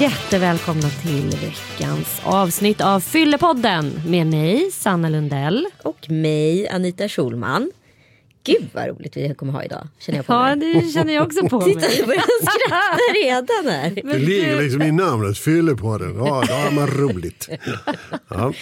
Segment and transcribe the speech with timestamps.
[0.00, 5.66] jättevälkomna till veckans avsnitt av Fyllepodden med mig, Sanna Lundell.
[5.84, 7.70] Och mig, Anita Schulman.
[8.44, 9.88] Gud vad roligt vi kommer ha idag.
[9.98, 10.74] Känner jag på Ja, mig.
[10.74, 11.98] det känner jag också på Titta, mig.
[11.98, 13.90] jag börjar skratta redan här.
[14.12, 16.14] Det ligger liksom i namnet, Fyllepodden.
[16.16, 17.48] Ja, då har man roligt.
[18.28, 18.52] Ja.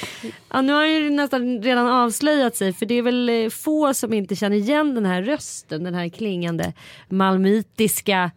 [0.52, 4.12] Ja, nu har ju nästan redan avslöjat sig för det är väl eh, få som
[4.12, 6.72] inte känner igen den här rösten, den här klingande
[7.08, 8.30] malmöitiska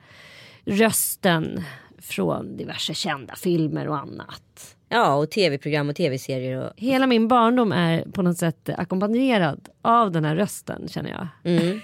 [0.65, 1.63] rösten
[2.11, 4.75] från diverse kända filmer och annat.
[4.89, 6.57] Ja, och tv-program och tv-serier.
[6.57, 6.71] Och...
[6.77, 11.27] Hela min barndom är på något sätt ackompanjerad av den här rösten känner jag.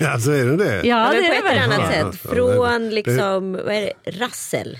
[0.00, 0.86] ja, så är det det?
[0.86, 2.12] Ja, men det på är ett det eller annat verkligen.
[2.12, 2.20] sätt.
[2.24, 4.78] Ja, Från liksom, vad är det, rassel.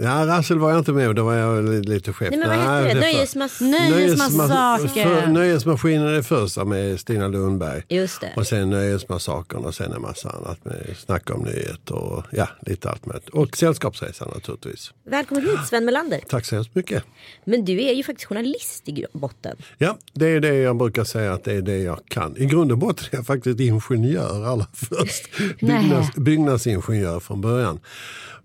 [0.00, 2.30] Ja, Rassel var jag inte med då var jag li- lite chef.
[2.30, 3.00] Nej, men vad heter det?
[3.90, 5.26] Nöjesmassaker.
[5.26, 7.82] Nöjesmaskinen är det första med Stina Lundberg.
[7.88, 8.32] Just det.
[8.36, 12.90] Och sen Nöjesmassakern och sen en massa annat med snack om nyheter och ja, lite
[12.90, 13.20] allt med.
[13.32, 14.92] Och Sällskapsresan naturligtvis.
[15.10, 16.20] Välkommen hit Sven Melander.
[16.28, 17.04] Tack så hemskt mycket.
[17.44, 19.56] Men du är ju faktiskt journalist i botten.
[19.78, 22.36] Ja, det är det jag brukar säga att det är det jag kan.
[22.36, 25.28] I grund och botten är jag faktiskt ingenjör allra först.
[25.60, 27.80] Byggnads, byggnadsingenjör från början.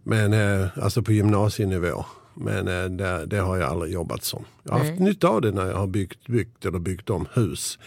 [0.10, 2.06] Men eh, alltså på gymnasienivå.
[2.34, 4.46] Men eh, det, det har jag aldrig jobbat som.
[4.64, 7.80] Jag har haft nytta av det när jag har byggt, byggt eller byggt om hus.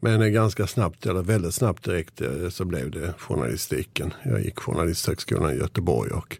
[0.00, 4.14] Men eh, ganska snabbt, eller väldigt snabbt direkt, så blev det journalistiken.
[4.24, 6.38] Jag gick Journalisthögskolan i Göteborg och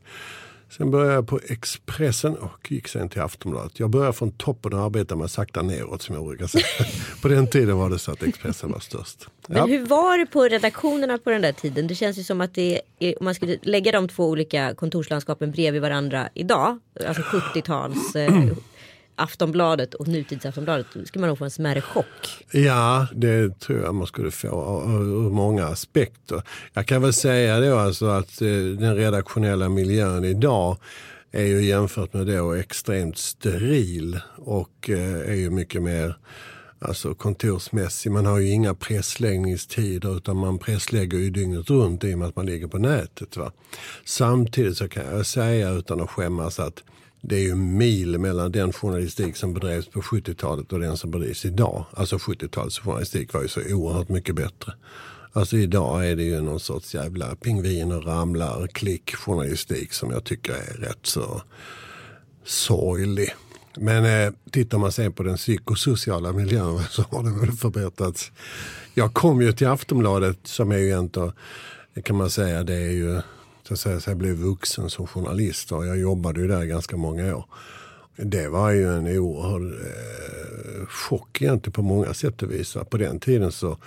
[0.70, 3.80] Sen började jag på Expressen och gick sen till Aftonbladet.
[3.80, 6.64] Jag började från toppen och arbetade mig sakta neråt som jag brukar säga.
[7.22, 9.28] på den tiden var det så att Expressen var störst.
[9.48, 9.66] Men Ja.
[9.66, 11.86] hur var det på redaktionerna på den där tiden?
[11.86, 15.50] Det känns ju som att det är, om man skulle lägga de två olika kontorslandskapen
[15.50, 16.78] bredvid varandra idag.
[17.06, 17.22] Alltså
[17.54, 18.32] 70-tals eh,
[19.16, 20.86] Aftonbladet och nutidsaftonbladet.
[20.94, 22.44] Då skulle man nog få en smärre chock.
[22.52, 24.46] Ja, det tror jag man skulle få
[24.86, 26.42] ur många aspekter.
[26.72, 30.76] Jag kan väl säga då alltså att eh, den redaktionella miljön idag
[31.32, 36.16] är ju jämfört med då extremt steril och eh, är ju mycket mer
[36.78, 38.12] alltså kontorsmässig.
[38.12, 42.36] Man har ju inga pressläggningstider utan man presslägger ju dygnet runt i och med att
[42.36, 43.36] man ligger på nätet.
[43.36, 43.52] Va?
[44.04, 46.82] Samtidigt så kan jag säga utan att skämmas att
[47.28, 51.44] det är ju mil mellan den journalistik som bedrevs på 70-talet och den som bedrivs
[51.44, 51.84] idag.
[51.92, 54.72] Alltså 70-talets journalistik var ju så oerhört mycket bättre.
[55.32, 60.76] Alltså idag är det ju någon sorts jävla pingviner ramlar klickjournalistik som jag tycker är
[60.80, 61.42] rätt så
[62.44, 63.34] sorglig.
[63.76, 68.32] Men eh, tittar man sen på den psykosociala miljön så har den väl förbättrats.
[68.94, 71.32] Jag kom ju till Aftonbladet som är ju inte,
[72.04, 73.20] kan man säga, det är ju
[73.66, 76.96] så att säga, så jag blev vuxen som journalist och jag jobbade ju där ganska
[76.96, 77.44] många år.
[78.16, 82.76] Det var ju en oerhörd eh, chock egentligen på många sätt och vis.
[82.90, 83.78] På den tiden så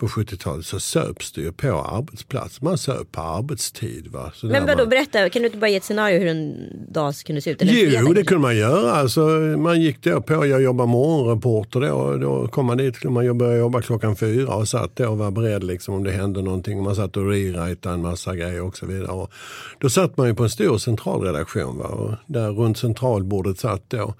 [0.00, 2.60] på 70-talet så söps det ju på arbetsplats.
[2.62, 4.08] Man söp på arbetstid.
[4.08, 4.32] Va?
[4.34, 6.54] Så Men vadå man- berätta, kan du inte bara ge ett scenario hur en
[6.92, 7.62] dag kunde se ut?
[7.62, 8.24] Eller en fredag Jo, det kanske?
[8.28, 8.92] kunde man göra.
[8.92, 9.20] Alltså,
[9.58, 12.16] man gick då på, jag jobbade morgonreporter då.
[12.16, 15.64] Då kom man dit, man började jobba klockan fyra och satt då och var beredd
[15.64, 16.82] liksom, om det hände någonting.
[16.82, 19.12] Man satt och rewritade en massa grejer och så vidare.
[19.12, 19.30] Och
[19.78, 21.78] då satt man ju på en stor centralredaktion.
[21.78, 21.84] Va?
[21.86, 24.14] Och där runt centralbordet satt då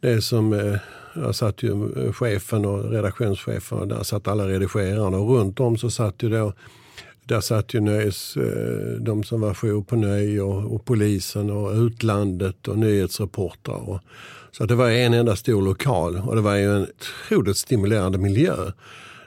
[0.00, 0.74] det som eh,
[1.14, 5.78] där satt ju eh, chefen och redaktionschefen och där satt alla redigerarna och runt om
[5.78, 6.52] så satt ju då
[7.24, 11.72] där satt ju nöjes, eh, de som var jour på nöj och, och polisen och
[11.72, 13.88] utlandet och nyhetsreportrar.
[13.88, 14.00] Och,
[14.52, 16.86] så att det var en enda stor lokal och det var ju en
[17.28, 18.54] otroligt stimulerande miljö.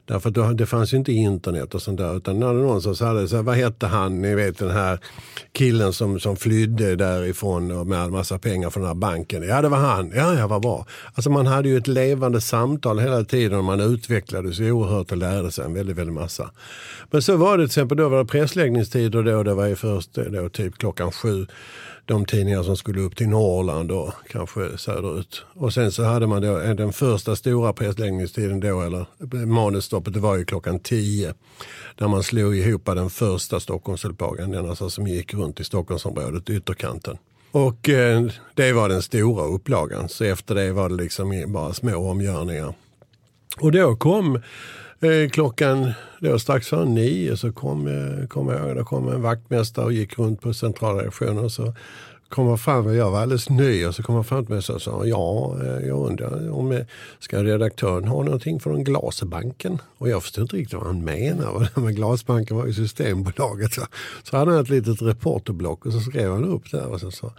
[0.06, 2.18] Därför att då, det fanns ju inte internet och sånt där.
[2.18, 5.00] Utan när någon som sa så här, vad hette han, ni vet den här
[5.52, 9.44] killen som, som flydde därifrån och med en massa pengar från den här banken.
[9.44, 10.86] Ja det var han, ja ja vad bra.
[11.14, 15.52] Alltså man hade ju ett levande samtal hela tiden och man utvecklades oerhört och lärde
[15.52, 16.52] sig en väldigt, väldigt massa.
[17.12, 20.18] Men så var det till exempel, då var det pressläggningstider då, det var ju först
[20.18, 21.46] eh, då, typ klockan sju
[22.06, 25.46] de tidningar som skulle upp till Norrland och kanske söderut.
[25.54, 30.14] Och sen så hade man då eh, den första stora pressläggningstiden då, eller eh, manusstoppet,
[30.14, 31.34] det var ju klockan 10.
[31.96, 37.18] Där man slog ihop den första Stockholmsupplagan, den alltså som gick runt i Stockholmsområdet, ytterkanten.
[37.52, 42.10] Och eh, det var den stora upplagan, så efter det var det liksom bara små
[42.10, 42.74] omgörningar.
[43.60, 44.42] Och då kom
[45.04, 49.22] eh, klockan, då strax före nio så kom, eh, kom jag ihåg, då kom en
[49.22, 51.74] vaktmästare och gick runt på centralredaktionen och så
[52.30, 54.64] kom han fram, och jag var alldeles ny och så kom han fram till mig
[54.70, 56.86] och sa ja, eh, jag undrar om eh,
[57.20, 59.82] ska redaktören ha någonting från Glasbanken?
[59.98, 61.68] Och jag förstod inte riktigt vad han menar.
[61.80, 63.74] Men Glasbanken var ju Systembolaget.
[63.74, 63.82] Så,
[64.24, 67.32] så hade han ett litet reporterblock och så skrev han upp där och så, så,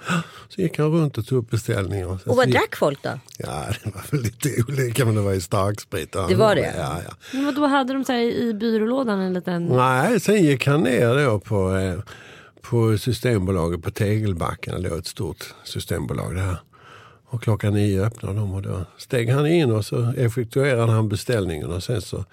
[0.49, 2.07] så gick han runt och tog upp beställningar.
[2.07, 3.11] Och, Och vad gick- drack folk då?
[3.39, 6.13] Ja, det var väl lite olika men det var ju starksprit.
[6.29, 6.75] Det var det?
[6.79, 7.15] Ja, ja.
[7.39, 9.67] Men då hade de så här i byrålådan en liten...
[9.67, 11.99] Nej, sen gick han ner då på, eh,
[12.65, 14.75] på Systembolaget på Tegelbacken.
[14.75, 16.57] Det låg ett stort systembolag där.
[17.25, 21.71] Och klockan nio öppnade de och då steg han in och så effektuerade han beställningen.
[21.71, 22.25] Och sen så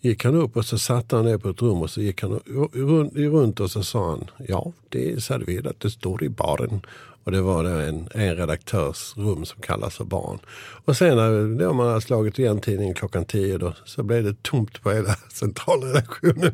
[0.00, 2.40] gick han upp och så satte han ner på ett rum och så gick han
[2.72, 6.80] runt, runt och så sa han ja, det är serverat, det står i baren.
[7.28, 10.38] Och det var en, en redaktörs rum som kallas för barn.
[10.84, 14.42] Och sen när då man hade slagit igen tidningen klockan tio då, så blev det
[14.42, 16.52] tomt på hela centralredaktionen.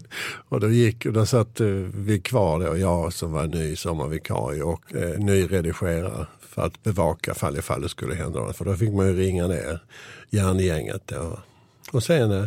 [0.49, 4.95] Och då gick, då satt eh, vi kvar då, jag som var ny sommarvikarie och
[4.95, 8.57] eh, ny redigerare för att bevaka fall ifall det skulle hända något.
[8.57, 9.81] För då fick man ju ringa ner
[10.31, 11.03] järngänget.
[11.07, 11.39] Då.
[11.93, 12.47] Och sen eh,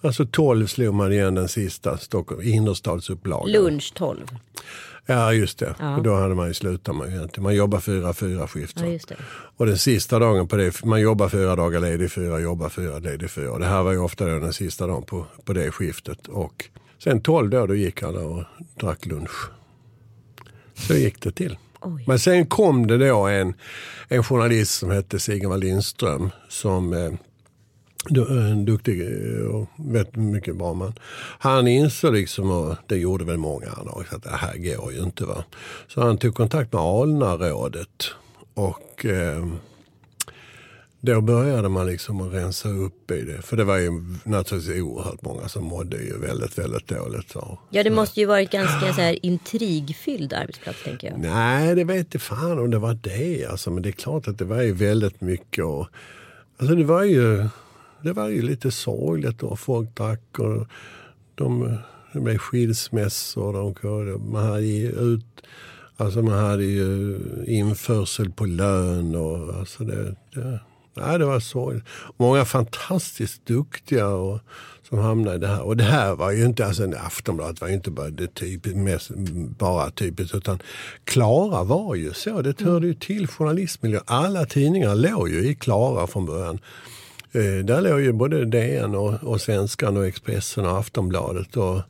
[0.00, 3.52] Alltså 12 slog man igen den sista Stockholm, innerstadsupplagan.
[3.52, 4.26] Lunch 12.
[5.10, 5.96] Ja just det, ja.
[5.96, 7.28] och då hade man ju slutat man.
[7.38, 8.80] Man jobbar fyra, fyra skift.
[8.80, 9.16] Ja,
[9.56, 13.30] och den sista dagen på det, man jobbar fyra dagar ledig fyra, jobbar fyra, ledig
[13.30, 13.52] fyra.
[13.52, 16.26] Och det här var ju ofta den sista dagen på, på det skiftet.
[16.26, 16.64] Och
[16.98, 18.44] sen 12 då, då gick han och
[18.80, 19.50] drack lunch.
[20.74, 21.58] Så gick det till.
[21.80, 22.04] Oj.
[22.06, 23.54] Men sen kom det då en,
[24.08, 27.12] en journalist som hette Sigvard Lindström som eh,
[28.16, 30.92] en duktig eh, och vet mycket bra man.
[31.38, 34.98] Han insåg liksom, och det gjorde väl många andra också, att det här går ju
[34.98, 35.24] inte.
[35.24, 35.44] Va?
[35.88, 38.10] Så han tog kontakt med Alnarådet
[38.54, 39.46] och eh,
[41.00, 43.42] då började man liksom att rensa upp i det.
[43.42, 43.90] För det var ju
[44.24, 47.30] naturligtvis oerhört många som mådde ju väldigt, väldigt dåligt.
[47.30, 47.58] Så.
[47.70, 51.18] Ja, det måste ju varit ganska så här intrigfylld arbetsplats tänker jag.
[51.18, 53.46] Nej, det vet inte fan om det var det.
[53.46, 55.64] Alltså, men det är klart att det var ju väldigt mycket.
[55.64, 55.86] Och,
[56.58, 57.48] alltså det var ju
[58.02, 59.56] det var ju lite sorgligt då.
[59.56, 60.66] Folk drack och
[61.34, 61.78] de,
[62.12, 63.52] det blev skilsmässor.
[63.52, 65.42] De, man hade ju ut,
[65.96, 69.14] alltså man hade ju införsel på lön.
[69.14, 70.60] Och, alltså det, det,
[70.94, 71.84] nej, det var sorgligt.
[72.16, 74.40] Många fantastiskt duktiga och,
[74.88, 75.62] som hamnade i det här.
[75.62, 79.10] Och det här var ju inte, alltså Aftonbladet var ju inte bara det typiskt, mest,
[79.58, 80.58] bara typiskt utan
[81.04, 82.42] Klara var ju så.
[82.42, 84.02] Det hörde ju till journalistmiljön.
[84.06, 86.58] Alla tidningar låg ju i Klara från början.
[87.32, 91.56] Eh, där låg ju både DN och, och Svenskan och Expressen och Aftonbladet.
[91.56, 91.80] Och,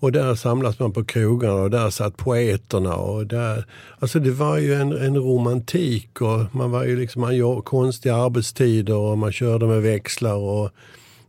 [0.00, 2.96] och där samlas man på krogarna och där satt poeterna.
[2.96, 3.64] Och där,
[3.98, 8.16] alltså det var ju en, en romantik och man var ju liksom, man gjorde konstiga
[8.16, 10.34] arbetstider och man körde med växlar.
[10.34, 10.70] Och,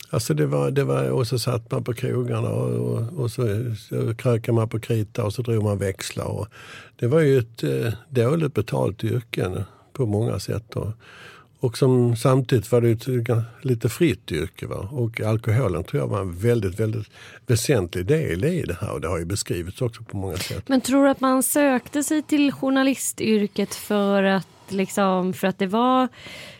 [0.09, 3.41] Alltså det var, det var, och så satt man på krogarna och, och, och så,
[3.89, 6.25] så krökade man på krita och så drog man växlar.
[6.25, 6.47] Och
[6.99, 10.75] det var ju ett eh, dåligt betalt yrke på många sätt.
[10.75, 10.91] Och,
[11.63, 13.27] och som samtidigt var det ett
[13.61, 14.67] lite fritt yrke.
[14.67, 14.89] Va?
[14.91, 17.07] Och alkoholen tror jag var en väldigt, väldigt
[17.47, 18.91] väsentlig del i det här.
[18.91, 20.69] Och det har ju beskrivits också på många sätt.
[20.69, 25.67] Men tror du att man sökte sig till journalistyrket för att, liksom, för att det
[25.67, 26.07] var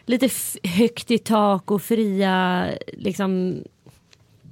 [0.05, 0.29] lite
[0.63, 3.57] högt i tak och fria, liksom,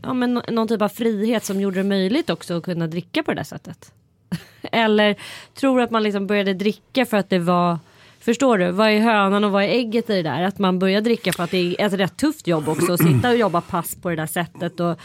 [0.01, 3.31] ja, men någon typ av frihet som gjorde det möjligt också att kunna dricka på
[3.31, 3.91] det där sättet?
[4.61, 5.15] Eller
[5.53, 7.79] tror du att man liksom började dricka för att det var
[8.21, 8.71] Förstår du?
[8.71, 10.43] Vad är hönan och vad är ägget i det där?
[10.43, 12.93] Att man börjar dricka för att det är ett rätt tufft jobb också.
[12.93, 14.79] Att sitta och jobba pass på det där sättet.
[14.79, 14.99] Och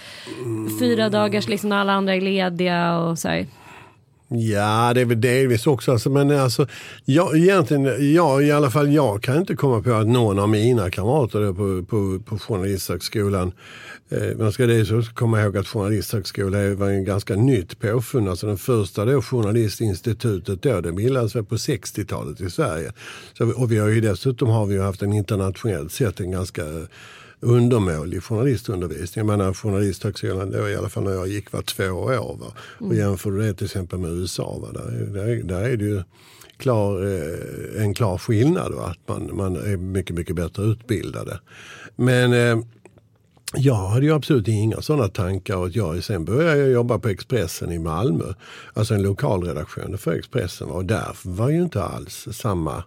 [0.81, 3.47] fyra dagars liksom när alla andra är lediga och så här.
[4.29, 5.93] Ja, det är väl delvis också.
[5.93, 6.67] Alltså, men alltså,
[7.05, 10.91] jag, egentligen, jag, i alla fall jag kan inte komma på att någon av mina
[10.91, 13.53] kamrater på, på, på Journalisthögskolan
[14.09, 18.29] Eh, man ska dessutom komma ihåg att Journalisthögskolan var en ganska nytt påfund.
[18.29, 22.93] Alltså den första då, Journalistinstitutet då, det bildades på 60-talet i Sverige.
[23.39, 26.63] Så, och vi har ju dessutom har vi haft en internationellt sett en ganska
[27.47, 29.27] undermålig journalistundervisning.
[29.27, 32.37] Jag menar journalisthögskolan, då, i alla fall när jag gick, var två år.
[32.41, 32.53] Va?
[32.59, 32.99] Och mm.
[32.99, 34.69] jämför du det till exempel med USA, va?
[34.73, 36.03] Där, där, där är det ju
[36.57, 38.73] klar, eh, en klar skillnad.
[38.73, 38.85] Va?
[38.87, 41.41] Att man, man är mycket, mycket bättre utbildade.
[41.97, 42.65] Men eh,
[43.55, 45.57] jag hade ju absolut inga sådana tankar.
[45.57, 48.25] Och jag, sen började jag jobba på Expressen i Malmö.
[48.75, 50.69] Alltså en lokalredaktion för Expressen.
[50.69, 52.85] Och där var ju inte alls samma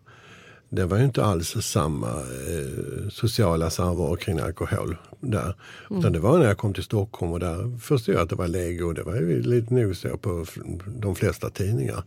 [0.70, 5.56] det var ju inte alls samma eh, sociala samvaro kring alkohol där.
[5.90, 6.00] Mm.
[6.00, 8.48] Utan det var när jag kom till Stockholm och där förstod jag att det var
[8.48, 10.46] läge och det var ju lite nog så på
[10.86, 12.04] de flesta tidningar.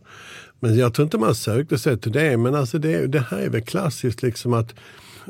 [0.59, 2.37] Men jag tror inte man sökte sig till det.
[2.37, 4.73] Men alltså det, det här är väl klassiskt liksom att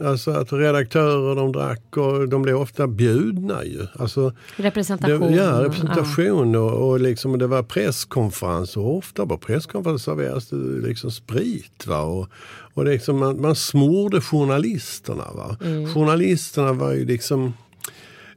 [0.02, 3.88] Alltså att redaktörer de drack och de blev ofta bjudna ju.
[4.00, 5.32] Alltså, representation.
[5.32, 10.88] Det, ja, representation och, och liksom, det var presskonferens och ofta på presskonferenser serverades det
[10.88, 11.88] liksom sprit.
[11.88, 12.02] Va?
[12.02, 12.28] Och,
[12.74, 15.26] och liksom, man, man smorde journalisterna.
[15.34, 15.58] Va?
[15.64, 15.94] Mm.
[15.94, 17.54] Journalisterna var ju liksom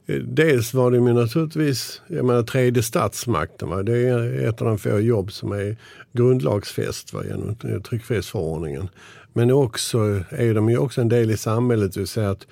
[0.05, 3.69] eh, Dels var det ju naturligtvis jag menar, tredje statsmakten.
[3.69, 3.83] Va?
[3.83, 5.77] Det är ett av de få jobb som är
[6.13, 7.21] grundlagsfäst va?
[7.23, 8.89] genom tryckfrihetsförordningen.
[9.37, 9.97] Men också
[10.29, 11.93] är de ju också en del i samhället.
[11.93, 12.47] Det vill säga att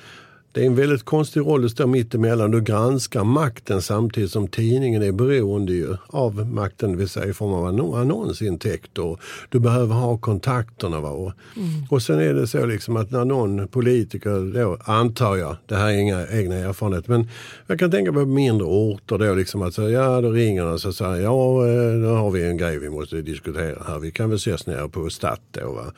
[0.52, 2.52] Det är en väldigt konstig roll att stå mittemellan.
[2.52, 7.34] Du granskar makten samtidigt som tidningen är beroende ju av makten, det vill säga i
[7.34, 9.18] form av annonsintäkter.
[9.50, 11.00] Du behöver ha kontakterna.
[11.02, 11.10] Va?
[11.10, 11.70] Och, mm.
[11.90, 15.90] och sen är det så liksom att när någon politiker, då, antar jag, det här
[15.90, 17.30] är inga egna erfarenheter, men
[17.68, 21.22] jag kan tänka på mindre orter då, liksom att ja, då ringer de och säger
[21.22, 24.00] ja, eh, då har vi en grej vi måste diskutera här.
[24.00, 25.72] Vi kan väl ses nere på Statt då.
[25.72, 25.92] Va?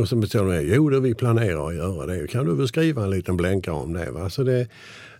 [0.00, 2.26] Och så bestämmer de, jo det vi planerar att göra det.
[2.26, 4.10] Kan du väl skriva en liten blänkare om det?
[4.10, 4.30] Va?
[4.30, 4.68] Så det,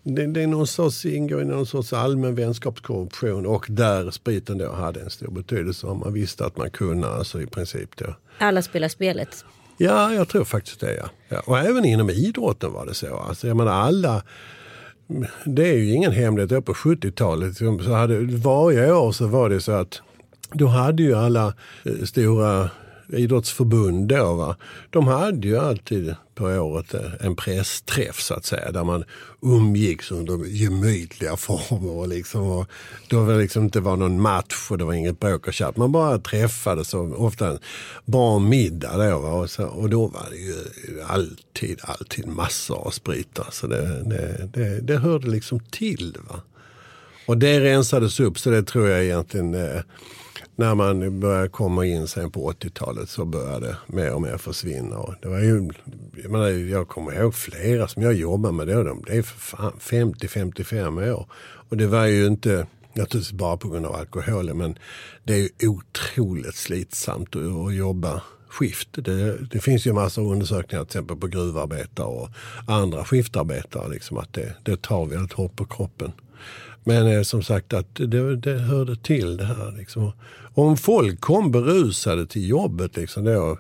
[0.03, 4.73] det, det är någon sorts, ingår i någon sorts allmän vänskapskorruption och där spriten då
[4.73, 5.87] hade en stor betydelse.
[5.87, 8.15] Om man visste att man kunde, alltså i princip då.
[8.39, 9.45] Alla spelar spelet.
[9.77, 10.95] Ja, jag tror faktiskt det.
[10.95, 11.09] Ja.
[11.29, 11.43] ja.
[11.47, 13.17] Och även inom idrotten var det så.
[13.17, 14.23] Alltså, jag menar alla
[15.45, 16.65] det är ju ingen hemlighet.
[16.65, 20.03] På 70-talet så hade varje år så var det så att
[20.53, 21.55] då hade ju alla
[21.85, 22.71] eh, stora
[23.09, 24.57] idrottsförbund då, va?
[24.91, 29.05] de hade ju alltid på året eh, en pressträff så att säga där man
[29.43, 31.91] umgicks under gemytliga former.
[31.91, 32.67] Och liksom, och
[33.09, 35.77] då var det liksom inte var någon match och det var inget bråk och tjatt.
[35.77, 37.59] Man bara träffades och ofta en
[38.05, 39.19] bra middag då.
[39.19, 39.33] Va?
[39.33, 40.55] Och, så, och då var det ju
[41.07, 43.39] alltid, alltid massor av sprit.
[43.39, 46.17] Alltså det, det, det, det hörde liksom till.
[46.29, 46.41] Va?
[47.27, 49.81] Och det rensades upp så det tror jag egentligen eh,
[50.57, 54.99] när man började komma in sen på 80-talet så började det mer och mer försvinna.
[54.99, 55.71] Och det var ju,
[56.23, 58.83] jag, menar, jag kommer ihåg flera som jag jobbade med då.
[58.83, 61.27] De blev för fan 50-55 år.
[61.69, 64.79] Och det var ju inte naturligtvis bara på grund av alkoholen men
[65.25, 68.89] det är ju otroligt slitsamt att, att jobba skift.
[68.93, 72.29] Det, det, finns ju massor av undersökningar till exempel på gruvarbetare och
[72.67, 73.89] andra skiftarbetare.
[73.89, 76.13] Liksom, att det, det tar väldigt hårt på kroppen.
[76.85, 79.73] Men eh, som sagt att det, det hörde till det här.
[79.79, 80.13] Liksom.
[80.55, 83.59] Om folk kom berusade till jobbet liksom då,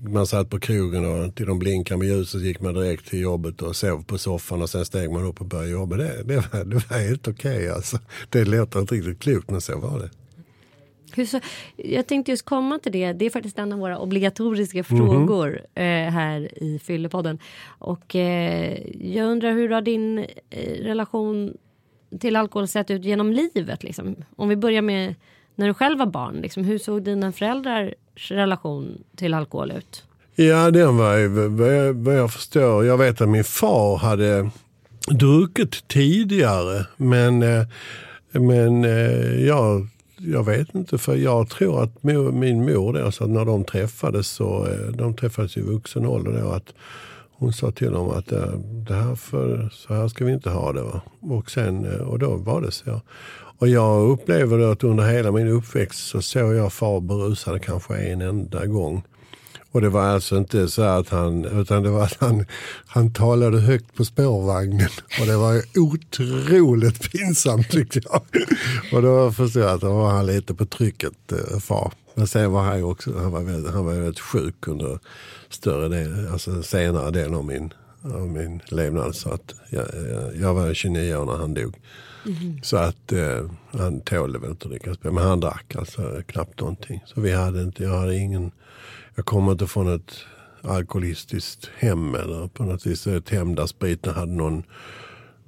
[0.00, 3.62] man satt på krogen och till de blinkade med ljuset gick man direkt till jobbet
[3.62, 5.96] och sov på soffan och sen steg man upp och började jobba.
[5.96, 7.98] Det, det, var, det var helt okej okay, alltså.
[8.28, 10.10] Det låter inte riktigt klokt men så var det.
[11.26, 11.40] Så,
[11.76, 13.12] jag tänkte just komma till det.
[13.12, 14.84] Det är faktiskt en av våra obligatoriska mhm.
[14.84, 16.06] frågor mm.
[16.06, 17.38] eh, här i Fyllepodden.
[17.78, 20.18] Och eh, jag undrar hur har din
[20.50, 21.56] eh, relation
[22.20, 23.82] till alkohol sett ut genom livet?
[23.82, 24.16] Liksom?
[24.36, 25.14] Om vi börjar med
[25.54, 26.34] när du själv var barn.
[26.34, 30.04] Liksom, hur såg dina föräldrars relation till alkohol ut?
[30.34, 31.28] Ja, den var ju
[31.92, 32.84] vad jag, förstår.
[32.84, 34.50] Jag vet att min far hade
[35.08, 36.86] druckit tidigare.
[36.96, 37.66] Men, eh,
[38.32, 43.44] men eh, jag, jag vet inte, för jag tror att min mor då, så när
[43.44, 46.74] de träffades, så, eh, de träffades i vuxen ålder då, att
[47.44, 48.52] hon sa till dem att eh,
[48.88, 50.82] det här för, så här ska vi inte ha det.
[50.82, 51.00] Va?
[51.20, 53.00] Och, sen, eh, och då var det så.
[53.58, 58.20] Och jag upplever att under hela min uppväxt så såg jag far berusad kanske en
[58.20, 59.02] enda gång.
[59.72, 62.46] Och det var alltså inte så att han, utan det var att han,
[62.86, 64.90] han talade högt på spårvagnen.
[65.20, 68.22] Och det var otroligt pinsamt tyckte jag.
[68.92, 71.92] Och då förstod jag att då var han lite på trycket, eh, far.
[72.14, 74.98] Men sen var han också, han var väldigt, han var väldigt sjuk under
[75.48, 79.14] större del, alltså senare delen av min, av min levnad.
[79.14, 79.86] Så att jag,
[80.40, 81.80] jag var 29 år när han dog.
[82.26, 82.62] Mm.
[82.62, 85.12] Så att eh, han tålde väl inte att dricka sprit.
[85.12, 87.02] Men han drack alltså knappt någonting.
[87.06, 88.50] Så vi hade inte, jag hade ingen,
[89.14, 90.16] jag kommer inte från ett
[90.62, 94.62] alkoholistiskt hem eller på något vis ett hem där spriten hade någon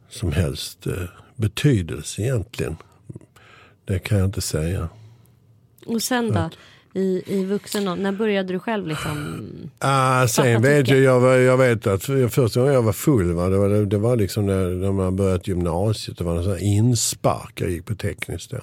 [0.08, 0.92] som helst eh,
[1.36, 2.76] betydelse egentligen.
[3.84, 4.88] Det kan jag inte säga.
[5.86, 6.50] Och sen då?
[6.96, 8.02] i, i vuxen ålder?
[8.02, 9.40] När började du själv liksom?
[9.78, 13.58] Ah, sen vet jag, jag, jag vet att första gången jag var full, va, det,
[13.58, 16.18] var, det var liksom när, när man började gymnasiet.
[16.18, 17.60] Det var en sån inspark.
[17.60, 18.58] Jag gick på tekniskt då.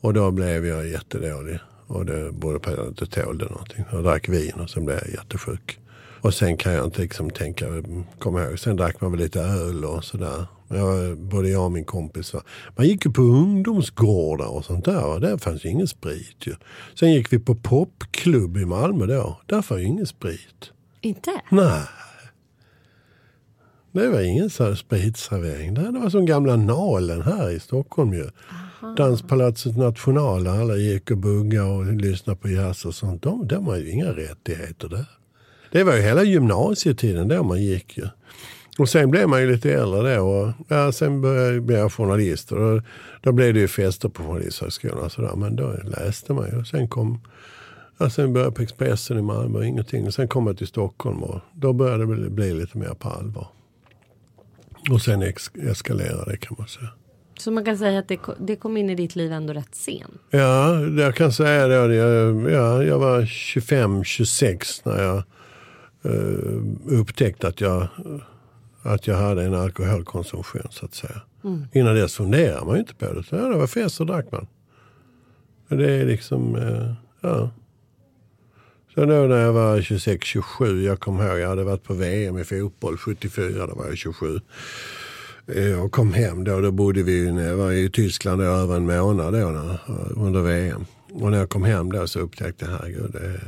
[0.00, 1.58] Och då blev jag jättedålig.
[1.86, 3.84] Och det berodde på att jag inte tålde någonting.
[3.92, 5.78] Jag drack vin och sen blev jag jättesjuk.
[6.20, 7.66] Och sen kan jag inte liksom tänka,
[8.18, 8.58] komma ihåg.
[8.58, 10.46] Sen drack man väl lite öl och sådär.
[10.72, 12.34] Ja, både jag och min kompis.
[12.34, 12.42] Va?
[12.76, 15.02] Man gick ju på ungdomsgårdar och sånt där.
[15.02, 15.18] Va?
[15.18, 16.36] Där fanns ju ingen sprit.
[16.46, 16.54] Ju.
[16.94, 19.40] Sen gick vi på popklubb i Malmö då.
[19.46, 20.70] Där fanns ju ingen sprit.
[21.00, 21.30] Inte?
[21.50, 21.82] Nej.
[23.92, 25.74] Det var ingen så spritservering.
[25.74, 28.30] Det var som gamla Nalen här i Stockholm ju.
[28.82, 28.94] Aha.
[28.94, 30.46] Danspalatset National.
[30.46, 33.22] Alla gick och buggade och lyssnade på jazz och sånt.
[33.22, 35.06] De, de har ju inga rättigheter där.
[35.72, 38.08] Det var ju hela gymnasietiden då man gick ju.
[38.78, 42.52] Och sen blev man ju lite äldre då och ja, sen började jag journalist.
[42.52, 42.82] Och då,
[43.20, 45.32] då blev det ju fester på Journalisthögskolan och sådär.
[45.36, 46.64] Men då läste man ju.
[46.64, 47.20] sen kom
[47.98, 50.06] ja, sen började jag på Expressen i Malmö och ingenting.
[50.06, 53.46] Och sen kom jag till Stockholm och då började det bli lite mer på allvar.
[54.90, 55.22] Och sen
[55.54, 56.88] eskalerade det kan man säga.
[57.38, 60.12] Så man kan säga att det, det kom in i ditt liv ändå rätt sent?
[60.30, 61.94] Ja, jag kan säga det.
[61.94, 65.22] Jag, ja, jag var 25-26 när jag
[66.06, 66.62] uh,
[67.00, 67.88] upptäckte att jag
[68.82, 71.22] att jag hade en alkoholkonsumtion så att säga.
[71.72, 73.22] Innan dess funderar man ju inte på det.
[73.22, 74.46] Så, ja, det var fest och drack man.
[75.68, 77.50] Det är liksom, eh, ja.
[78.94, 82.44] Så då när jag var 26-27, jag kommer ihåg, jag hade varit på VM i
[82.44, 84.40] fotboll 74, då var jag 27.
[85.46, 88.86] Eh, Och kom hem då, då bodde vi, jag var i Tyskland då, över en
[88.86, 89.78] månad då, när,
[90.16, 90.84] under VM.
[91.12, 93.40] Och när jag kom hem då så upptäckte jag, herregud, det,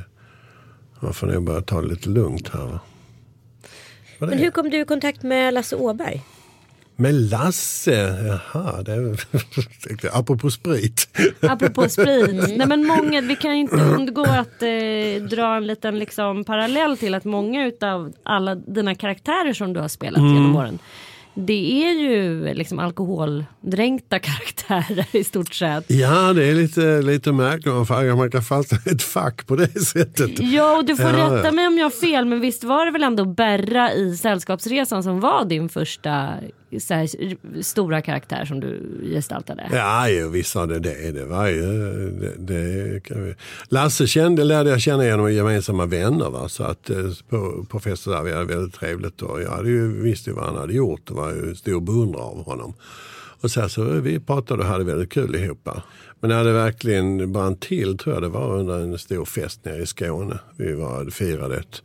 [1.01, 2.65] man får nog börja ta det lite lugnt här.
[2.67, 2.81] Va?
[4.19, 6.23] Men hur kom du i kontakt med Lasse Åberg?
[6.97, 9.17] med Lasse, jaha, det är,
[10.19, 11.09] apropå sprit.
[11.41, 12.57] Apropå sprit.
[12.57, 17.15] Nej, men många, vi kan inte undgå att eh, dra en liten liksom, parallell till
[17.15, 20.79] att många utav alla dina karaktärer som du har spelat genom åren.
[21.35, 25.91] Det är ju liksom alkoholdränkta karaktärer i stort sett.
[25.91, 27.75] Ja, det är lite, lite märkligt
[28.17, 30.31] man kan fastna i ett fack på det sättet.
[30.39, 32.93] Ja, och du får Ja, rätta mig om jag har fel, men visst var det
[32.93, 36.35] väl ändå Berra i Sällskapsresan som var din första
[36.91, 39.69] här, stora karaktär som du gestaltade?
[39.73, 41.11] Ja, ju, visst var det det.
[41.13, 41.63] det, var ju,
[42.39, 43.35] det, det.
[43.69, 46.31] Lasse kände, lärde jag känna genom gemensamma vänner.
[46.31, 46.49] Va?
[46.49, 46.97] Så att, eh,
[47.29, 49.23] på, på fester där vi hade väldigt trevligt.
[49.23, 52.23] Och jag hade ju, visste ju vad han hade gjort och var ju stor beundrare
[52.23, 52.75] av honom.
[53.41, 55.69] Och sen så eh, vi pratade och hade väldigt kul ihop.
[56.21, 59.83] Men när det verkligen brann till tror jag det var under en stor fest nere
[59.83, 60.39] i Skåne.
[60.57, 61.83] Vi var, firade ett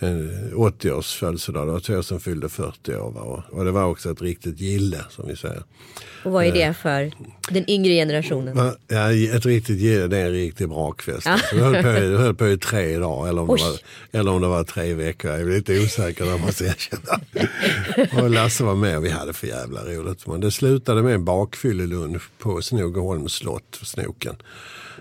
[0.00, 1.66] 80-års födelsedag.
[1.66, 3.10] Det var två som fyllde 40 år.
[3.12, 3.20] Va?
[3.50, 5.62] Och- det var också ett riktigt gille som vi säger.
[6.24, 7.12] Och vad är det för
[7.50, 8.72] den yngre generationen?
[8.88, 11.26] Ja, ett riktigt gille, det är en riktigt bra kväst.
[11.26, 13.78] Alltså, vi höll på, vi höll på i tre dagar eller om, det var,
[14.12, 15.30] eller om det var tre veckor.
[15.30, 17.20] Jag är lite osäker där måste jag erkänna.
[18.22, 20.26] och Lasse var med och vi hade för jävla roligt.
[20.26, 24.36] Men det slutade med en bakfyllelunch på Snogeholms slott, Snoken.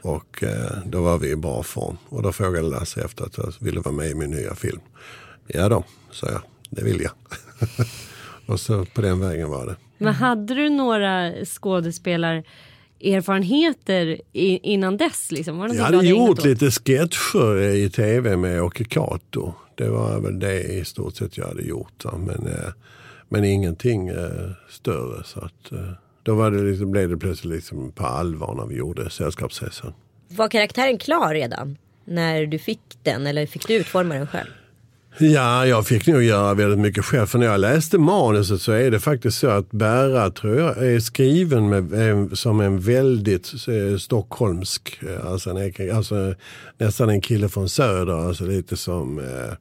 [0.01, 1.97] Och eh, då var vi i bra form.
[2.09, 4.79] Och då frågade Lasse efter att jag ville vara med i min nya film.
[5.47, 6.41] Ja då, sa jag.
[6.69, 7.11] Det vill jag.
[8.53, 9.75] och så på den vägen var det.
[9.97, 15.31] Men hade du några skådespelarerfarenheter i, innan dess?
[15.31, 15.57] Liksom?
[15.57, 19.53] Var det Jag hade gjort lite sketcher i tv med Åke Cato.
[19.75, 22.03] Det var väl det i stort sett jag hade gjort.
[22.17, 22.69] Men, eh,
[23.29, 25.23] men ingenting eh, större.
[25.23, 25.89] Så att, eh,
[26.23, 29.93] då var det liksom, blev det plötsligt liksom på allvar när vi gjorde Sällskapsresan.
[30.29, 31.77] Var karaktären klar redan?
[32.05, 34.49] När du fick den eller fick du utforma den själv?
[35.17, 37.25] Ja, jag fick nog göra väldigt mycket själv.
[37.25, 40.99] För när jag läste manuset så är det faktiskt så att Bära tror jag är
[40.99, 46.35] skriven med, eh, som en väldigt eh, stockholmsk, eh, alltså, en, alltså
[46.77, 48.27] nästan en kille från söder.
[48.27, 49.53] Alltså lite som, eh,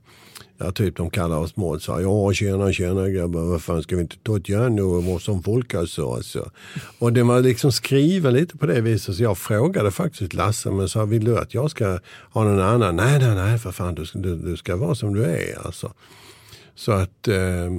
[0.65, 1.83] ja typ de kallar oss mot.
[1.83, 5.19] sa, ja tjena tjena grabbar, vad fan ska vi inte ta ett järn och vara
[5.19, 6.51] som folk alltså, alltså.
[6.99, 10.89] Och det var liksom skriven lite på det viset så jag frågade faktiskt Lasse, men
[10.89, 11.99] sa vill du att jag ska
[12.33, 12.97] ha någon annan?
[12.97, 15.93] Nej, nej, nej för fan du, ska- du, du ska vara som du är alltså.
[16.75, 17.71] Så att, eh,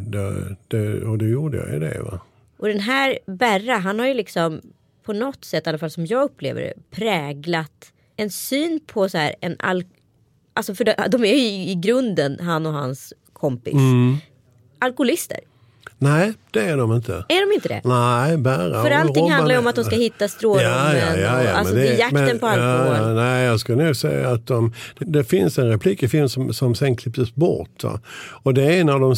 [0.00, 2.20] det, det, och då gjorde jag ju det va.
[2.58, 4.60] Och den här Berra, han har ju liksom
[5.04, 9.18] på något sätt, i alla fall som jag upplever det, präglat en syn på så
[9.18, 9.84] här en al-
[10.58, 13.74] Alltså för de, de är ju i grunden, han och hans kompis,
[14.78, 15.38] alkoholister.
[15.98, 17.12] Nej, det är de inte.
[17.28, 17.80] Är de inte det?
[17.84, 20.96] Nej, bära För allting Robban handlar ju om att de ska hitta strålrummen.
[20.96, 23.14] Ja, ja, ja, alltså men det, är jakten men- på alkohol.
[23.14, 26.52] Nej, jag skulle nog säga att de, det, det finns en replik i filmen som,
[26.52, 27.84] som sen klipptes bort.
[27.84, 28.00] Va?
[28.42, 29.08] Och det är när de,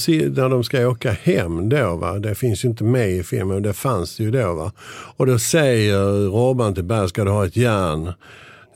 [0.40, 1.96] när de ska åka hem då.
[1.96, 2.18] Va?
[2.18, 4.55] Det finns ju inte med i filmen, men det fanns det ju då.
[4.55, 4.72] Va?
[5.16, 8.12] Och då säger Robban till Berg, ska du ha ett järn?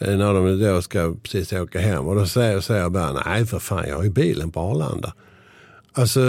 [0.05, 2.07] Eh, När de då ska precis åka hem.
[2.07, 5.13] Och då säger, säger Berg, nej för fan jag har ju bilen på Arlanda.
[5.97, 6.21] Alltså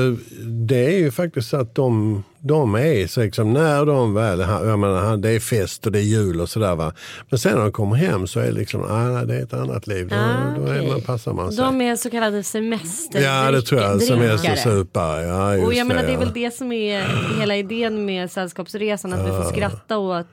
[0.44, 4.80] det är ju faktiskt så att de, de är så liksom när de väl, jag
[4.80, 6.94] menar, det är fest och det är jul och sådär va.
[7.30, 9.88] Men sen när de kommer hem så är det liksom, ah, det är ett annat
[9.88, 10.08] liv.
[10.08, 10.90] Då, Ah, då är okej.
[10.92, 11.64] man, passar man sig.
[11.66, 13.46] De är så kallade semesterdrickare.
[13.46, 15.24] ja det tror jag, semestersupare.
[15.58, 16.20] Ja, Och jag menar det är ja.
[16.20, 17.06] väl det som är
[17.40, 19.14] hela idén med Sällskapsresan.
[19.14, 20.28] Att vi får skratta åt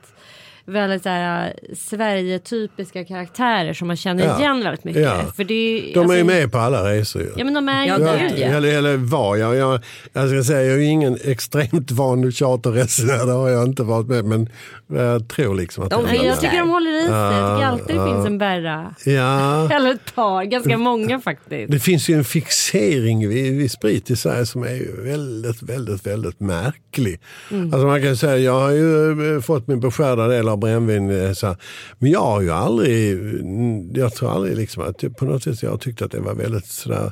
[0.65, 4.39] väldigt så här, Sverige-typiska karaktärer som man känner Ja.
[4.39, 5.01] igen väldigt mycket.
[5.01, 5.21] Ja.
[5.35, 7.33] För det är, De är alltså, ju med på alla resor.
[7.37, 8.39] Ja men de är ju det.
[8.39, 8.47] ja.
[8.47, 9.79] Eller, eller var jag, jag,
[10.13, 14.07] jag ska säga jag är ju ingen extremt van charterresenär, det har jag inte varit
[14.07, 14.25] med.
[14.25, 14.49] Men
[14.87, 17.15] jag tror liksom att De det är jag tycker de håller i sig.
[17.15, 18.13] Jag tycker alltid det Ja.
[18.13, 18.95] finns en Berra.
[19.05, 19.69] Ja.
[19.75, 21.71] Eller ett par, ganska många faktiskt.
[21.71, 26.07] Det finns ju en fixering vid, vid sprit i Sverige som är ju väldigt, väldigt,
[26.07, 27.19] väldigt märklig.
[27.49, 31.09] Alltså man kan säga, jag har ju eh, fått min beskärda del av brännvin.
[31.09, 31.55] Eh, så
[31.99, 35.71] Men jag har ju aldrig, mm, jag tror aldrig liksom att på något sätt jag
[35.71, 37.11] har tyckt att det var väldigt sådär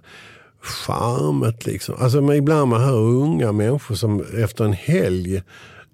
[0.62, 1.96] charmigt liksom.
[2.00, 5.42] Alltså men ibland man hör unga människor som efter en helg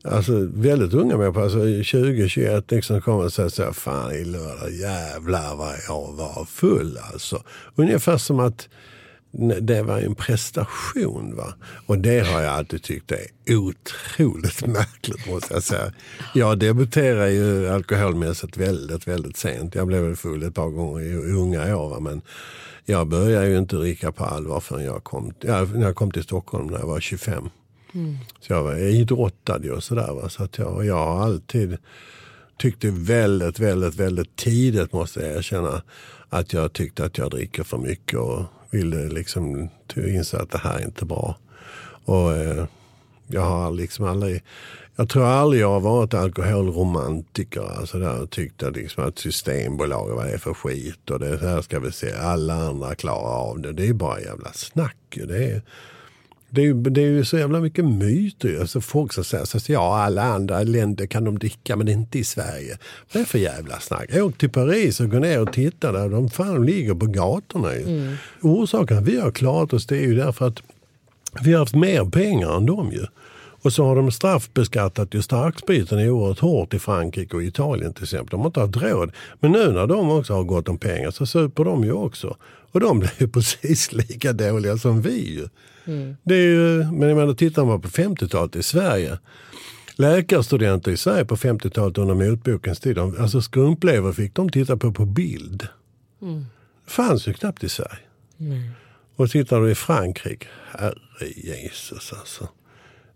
[0.04, 4.72] Alltså väldigt unga människor, alltså 20-21 liksom kommer och säger så här, fan i lördag
[4.72, 7.44] jävlar vad jag var full alltså.
[7.76, 8.70] Ungefär som att
[9.62, 11.36] det var en prestation.
[11.36, 11.54] Va?
[11.86, 15.93] Och det har jag alltid tyckt är otroligt märkligt måste jag säga.
[16.34, 19.76] Jag debuterade ju alkoholmässigt väldigt, väldigt sent.
[19.76, 21.89] Jag blev full ett par gånger i unga år.
[21.89, 22.00] Va?
[22.00, 22.21] Men
[22.86, 26.23] jag började ju inte dricka på allvar förrän jag kom, ja, när jag kom till
[26.23, 27.50] Stockholm när jag var 25.
[27.93, 28.17] Mm.
[28.39, 30.30] Så jag var idrottade och sådär.
[30.30, 31.78] Så att jag, jag har alltid
[32.58, 35.82] tyckte väldigt, väldigt, väldigt tidigt måste jag erkänna
[36.30, 40.80] att jag tyckte att jag dricker för mycket och ville liksom inse att det här
[40.80, 41.38] är inte bra.
[42.06, 42.65] Och eh,
[43.27, 44.43] jag har liksom aldrig,
[44.95, 47.80] jag tror aldrig jag har varit alkoholromantiker.
[47.80, 51.80] Alltså där och tyckt liksom att Systembolaget, vad är för skit och det här ska
[51.80, 53.73] vi se, alla andra klarar av det.
[53.73, 54.97] Det är bara jävla snack.
[55.10, 55.62] Det är,
[56.50, 58.60] det är, ju, det är ju så jävla mycket myter.
[58.60, 62.24] Alltså folk som säger att ja, alla andra länder kan de dricka men inte i
[62.24, 62.78] Sverige.
[63.14, 64.16] Vad är det för jävla snack?
[64.16, 66.10] Åk till Paris och gå ner och titta där.
[66.10, 67.74] De fan ligger på gatorna.
[67.74, 68.16] Mm.
[68.42, 70.62] Orsaken vi har klarat oss det är ju därför att
[71.42, 73.06] vi har haft mer pengar än dem ju.
[73.62, 78.30] Och så har de straffbeskattat ju starkspriten oerhört hårt i Frankrike och Italien till exempel.
[78.30, 79.12] De har inte haft råd.
[79.40, 82.38] Men nu när de också har gått om pengar så super de ju också.
[82.72, 85.48] Och de blir ju precis lika dåliga som vi ju.
[85.88, 86.17] Mm.
[86.23, 89.17] Det är ju, men jag menar, tittar man på 50-talet i Sverige.
[89.95, 92.97] Läkarstudenter i Sverige på 50-talet under motbokens tid.
[92.97, 95.67] Alltså skrumplever fick de titta på på bild.
[96.21, 96.45] Mm.
[96.88, 98.00] Fanns ju knappt i Sverige.
[98.39, 98.69] Mm.
[99.15, 100.95] Och tittar du i Frankrike, herre
[101.36, 102.47] Jesus alltså.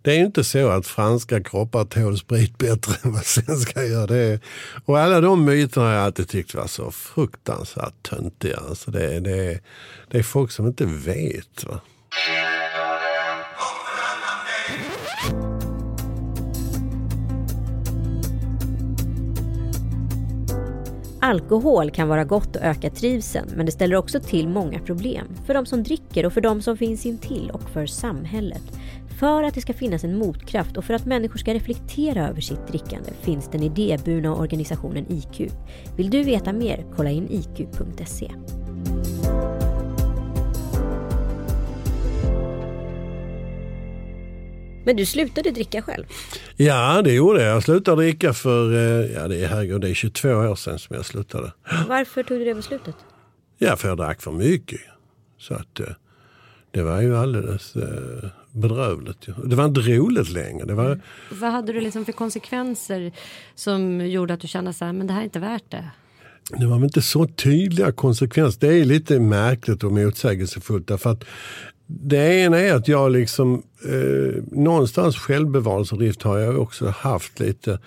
[0.01, 4.07] Det är ju inte så att franska kroppar tål sprit bättre än vad svenska gör.
[4.07, 4.39] Det är,
[4.85, 8.57] och alla de myterna har jag alltid tyckt var så fruktansvärt töntiga.
[8.57, 9.59] Alltså det, det,
[10.07, 11.63] det är folk som inte vet.
[11.63, 11.81] Va?
[21.23, 25.27] Alkohol kan vara gott och öka trivseln men det ställer också till många problem.
[25.45, 28.63] För de som dricker och för de som finns intill och för samhället.
[29.19, 32.67] För att det ska finnas en motkraft och för att människor ska reflektera över sitt
[32.67, 35.51] drickande finns den idéburna organisationen IQ.
[35.95, 36.85] Vill du veta mer?
[36.95, 38.31] Kolla in iq.se.
[44.83, 46.05] Men du slutade dricka själv?
[46.57, 47.55] Ja, det gjorde jag.
[47.55, 50.95] Jag slutade dricka för eh, ja, det är, herregud, det är 22 år sedan som
[50.95, 51.51] jag slutade.
[51.87, 52.95] Varför tog du det beslutet?
[53.57, 54.79] Ja, för jag drack för mycket.
[55.37, 55.85] Så att eh,
[56.71, 59.27] det var ju alldeles eh, bedrövligt.
[59.45, 60.65] Det var inte roligt längre.
[60.65, 60.85] Det var...
[60.85, 61.01] Mm.
[61.31, 63.11] Vad hade du liksom för konsekvenser
[63.55, 65.91] som gjorde att du kände så här, men det här är inte värt det?
[66.57, 68.59] Det var väl inte så tydliga konsekvenser.
[68.67, 70.87] Det är lite märkligt och motsägelsefullt.
[70.87, 71.23] Därför att
[71.99, 77.79] det ena är att jag liksom, eh, någonstans självbevarelsedrift har jag också haft lite.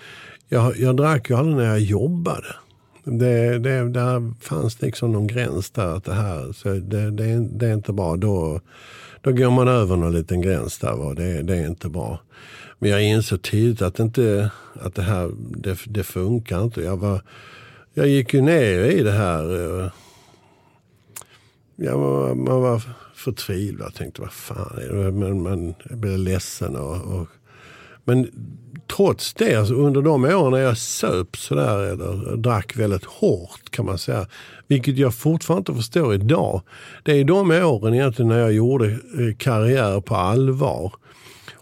[0.49, 2.57] Jag, jag drack ju aldrig när jag jobbade.
[3.05, 5.97] Det, det, där fanns liksom någon gräns där.
[5.97, 8.17] Att det här, så det, det, det är inte bra.
[8.17, 8.61] Då,
[9.21, 10.93] då går man över någon liten gräns där.
[10.93, 11.15] Va?
[11.15, 12.21] det, det är inte bra.
[12.79, 16.81] Men jag insåg tidigt att, inte, att det här det, det funkar inte.
[16.81, 17.23] Jag, var,
[17.95, 19.45] jag gick ju ner i det här.
[19.55, 19.91] Eh,
[21.77, 22.83] jag, ja, man var
[23.15, 23.87] förtvivlad.
[23.87, 25.13] Jag tänkte vad fan är det?
[25.13, 26.77] Men man blev ledsen.
[26.77, 27.29] Och, och,
[28.05, 28.31] men
[28.97, 33.87] trots det, alltså under de åren när jag söp sådär eller drack väldigt hårt kan
[33.87, 34.27] man säga.
[34.69, 36.63] Vilket jag fortfarande inte förstår idag.
[37.03, 40.93] Det är de åren egentligen när jag gjorde eh, karriär på allvar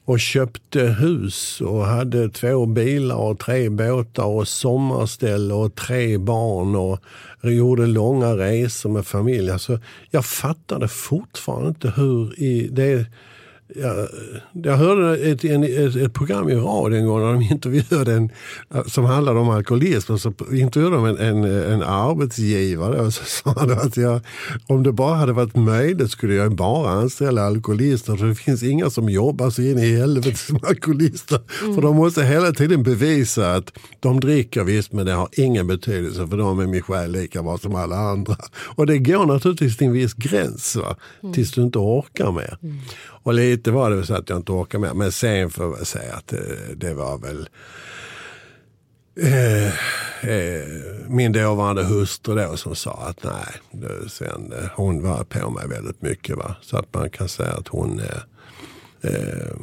[0.05, 6.77] och köpte hus och hade två bilar och tre båtar och sommarställe och tre barn
[6.77, 6.99] och
[7.43, 9.51] gjorde långa resor med familj.
[9.51, 9.79] Alltså,
[10.11, 13.07] jag fattade fortfarande inte hur i det
[13.77, 14.09] jag,
[14.53, 18.31] jag hörde ett, en, ett, ett, program i radio en gång när de intervjuade en
[18.87, 20.19] som handlade om alkoholism.
[20.19, 24.21] Så intervjuade de en, en, en arbetsgivare och så sa han att jag,
[24.67, 28.17] om det bara hade varit möjligt skulle jag bara anställa alkoholister.
[28.17, 31.41] För det finns inga som jobbar så in i helvete som alkoholister.
[31.63, 31.75] Mm.
[31.75, 36.27] För de måste hela tiden bevisa att de dricker visst men det har ingen betydelse
[36.27, 38.37] för de är min själ lika bra som alla andra.
[38.77, 40.97] Och det går naturligtvis till en viss gräns va?
[41.23, 41.35] Mm.
[41.35, 42.59] tills du inte orkar mer.
[42.63, 42.79] Mm.
[43.23, 44.97] Och lite var det så att jag inte orkade med.
[44.97, 46.41] Men sen får jag säga att eh,
[46.77, 47.49] det, var väl
[49.21, 49.67] eh,
[50.31, 50.69] eh,
[51.09, 55.69] min dåvarande hustru då som sa att nej, det, sen, eh, hon var på mig
[55.69, 56.37] väldigt mycket.
[56.37, 56.55] Va?
[56.63, 59.57] Så att man kan säga att hon eh, eh,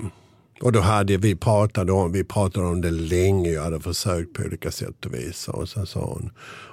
[0.62, 3.50] och då hade vi pratat om, vi pratade om det länge.
[3.50, 5.48] Jag hade försökt på olika sätt och vis.
[5.48, 6.32] Och sen sa hon,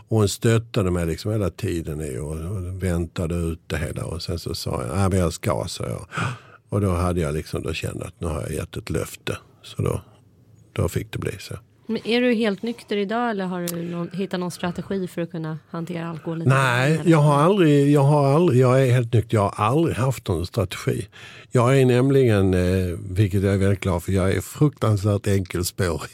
[0.08, 4.04] och hon stöttade mig liksom hela tiden i och, och väntade ut det hela.
[4.04, 6.06] Och sen så sa jag, nej men jag ska, så jag.
[6.68, 9.38] Och då hade jag liksom då känt att nu har jag gett ett löfte.
[9.62, 10.00] Så då,
[10.72, 11.54] då fick det bli så.
[11.88, 15.30] Men är du helt nykter idag eller har du någon, hittat någon strategi för att
[15.30, 16.42] kunna hantera alkohol?
[16.46, 19.36] Nej, jag har aldrig, jag har aldrig, jag är helt nykter.
[19.36, 21.08] Jag har aldrig haft någon strategi.
[21.50, 26.10] Jag är nämligen, eh, vilket jag är väldigt glad för, jag är fruktansvärt enkelspårig.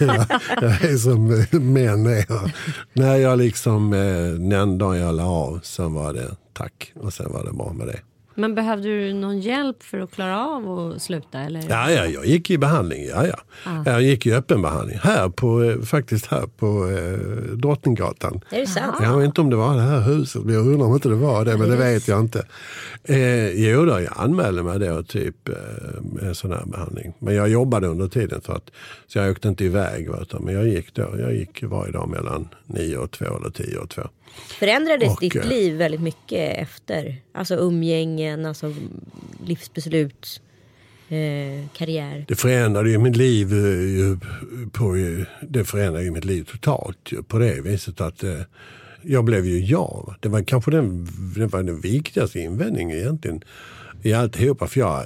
[0.00, 0.26] jag,
[0.62, 1.26] jag är som
[1.72, 2.52] män är.
[2.92, 7.32] När jag liksom, eh, den dagen jag la av så var det tack och sen
[7.32, 8.00] var det bra med det.
[8.38, 11.40] Men behövde du någon hjälp för att klara av att sluta?
[11.40, 11.62] Eller?
[11.68, 13.04] Ja, ja, jag gick i behandling.
[13.06, 13.36] Ja, ja.
[13.84, 14.98] Jag gick i öppen behandling.
[15.02, 17.18] Här på, eh, faktiskt här på eh,
[17.56, 18.40] Drottninggatan.
[18.50, 18.96] Är det sant?
[19.02, 21.44] Jag vet inte om det var det här huset, jag undrar om inte det var
[21.44, 22.46] det, men det vet jag inte.
[23.04, 27.12] Eh, jo då, jag anmälde mig då typ eh, en sån här behandling.
[27.18, 28.70] Men jag jobbade under tiden för att,
[29.06, 30.10] så jag åkte inte iväg.
[30.10, 33.50] va, Utan, men jag gick då, jag gick varje dag mellan 9 och 2 eller
[33.50, 34.02] 10 och 2.
[34.36, 37.16] Förändrades Och, ditt eh, liv väldigt mycket efter?
[37.32, 38.74] Alltså umgängen, alltså
[39.46, 40.40] livsbeslut,
[41.08, 42.24] eh, karriär.
[42.28, 44.18] Det förändrade ju mitt liv, eh,
[44.72, 48.40] på, ju- det förändrade ju mitt liv totalt på det viset att eh,
[49.02, 50.14] jag blev ju jag.
[50.20, 53.42] Det var kanske den, det var den viktigaste invändningen egentligen
[54.02, 54.66] i alltihopa.
[54.66, 55.04] För jag,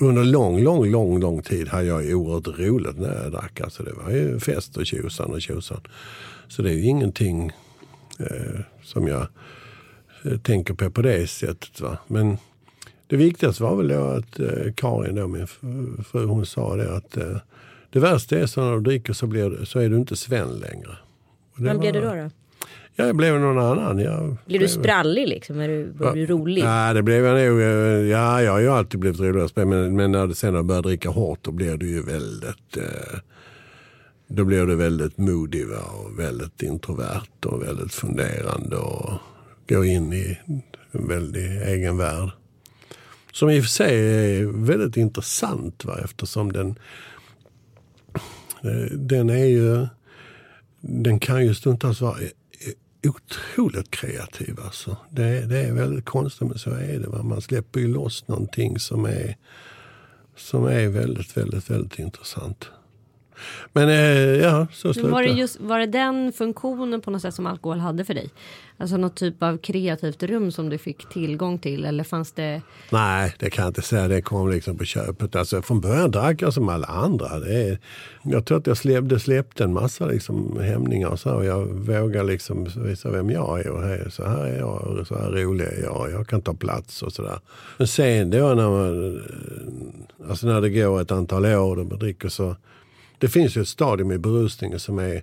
[0.00, 3.60] under lång, lång, lång, lång tid hade jag oerhört roligt när jag drack.
[3.60, 5.80] Alltså det var ju fest och tjosan och tjosan.
[6.48, 7.54] Så det är ju ingenting eh,
[8.82, 9.26] som jag
[10.24, 11.80] eh, tänker på på det sättet.
[11.80, 11.98] Va?
[12.06, 12.36] Men
[13.06, 17.16] det viktigaste var väl då att eh, Karin, då, min fru, hon sa det att
[17.16, 17.36] eh,
[17.90, 20.96] det värsta är så när du dricker så, blir, så är du inte Sven längre.
[21.56, 22.06] Vem blev du då?
[22.14, 22.30] då?
[22.96, 23.98] Ja, jag blev någon annan.
[23.98, 25.60] Jag Blir du sprallig liksom?
[25.60, 26.62] Är du, var du rolig?
[26.64, 27.60] Ja, det blev jag nog.
[27.60, 27.66] eh,
[28.10, 31.10] Ja, jag har ju alltid blivit spel, men, men när det sen jag började dricka
[31.10, 33.18] hårt då blev du ju väldigt eh,
[34.34, 35.80] då blev du väldigt modig va?
[35.80, 39.12] och väldigt introvert och väldigt funderande och
[39.68, 40.38] gå in i
[40.92, 42.30] en väldigt egen värld.
[43.32, 45.98] Som i och för sig är väldigt intressant va?
[46.04, 46.78] eftersom den,
[48.62, 49.86] eh, den är ju,
[50.80, 52.18] den kan ju stundtals vara
[53.06, 54.58] otroligt kreativ.
[54.64, 54.96] Alltså.
[55.10, 57.08] Det, det är väldigt konstigt men så är det.
[57.08, 57.22] Va?
[57.22, 59.36] Man släpper ju loss någonting som är,
[60.36, 62.70] som är väldigt, väldigt, väldigt intressant.
[63.72, 67.22] Men eh, ja, så Men var, det slutade just, var det den funktionen på något
[67.22, 68.30] sätt som alkohol hade för dig?
[68.76, 72.62] Alltså något typ av kreativt rum som du fick tillgång till eller fanns det?
[72.90, 74.08] Nej, det kan jag inte säga.
[74.08, 75.36] Det kom liksom på köpet.
[75.36, 77.38] Alltså, från början drack jag som alla andra.
[77.38, 77.78] Det
[78.22, 81.34] jag tror att jag släppte, släppte en massa liksom, hämningar och så.
[81.34, 83.70] Och jag vågar liksom visa vem jag är.
[83.70, 86.10] Och hej, så här är jag, och så här rolig är jag.
[86.10, 87.38] Jag kan ta plats och sådär.
[87.78, 89.22] Men sen då när, man,
[90.28, 92.56] alltså när det går ett antal år och man dricker så.
[93.18, 95.22] Det finns ju ett stadium i berusningen som är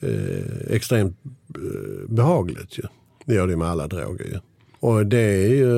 [0.00, 1.16] eh, extremt
[1.54, 2.78] eh, behagligt.
[2.78, 2.82] Ju.
[3.24, 4.24] Det gör det med alla droger.
[4.24, 4.38] Ju.
[4.80, 5.72] Och det är ju,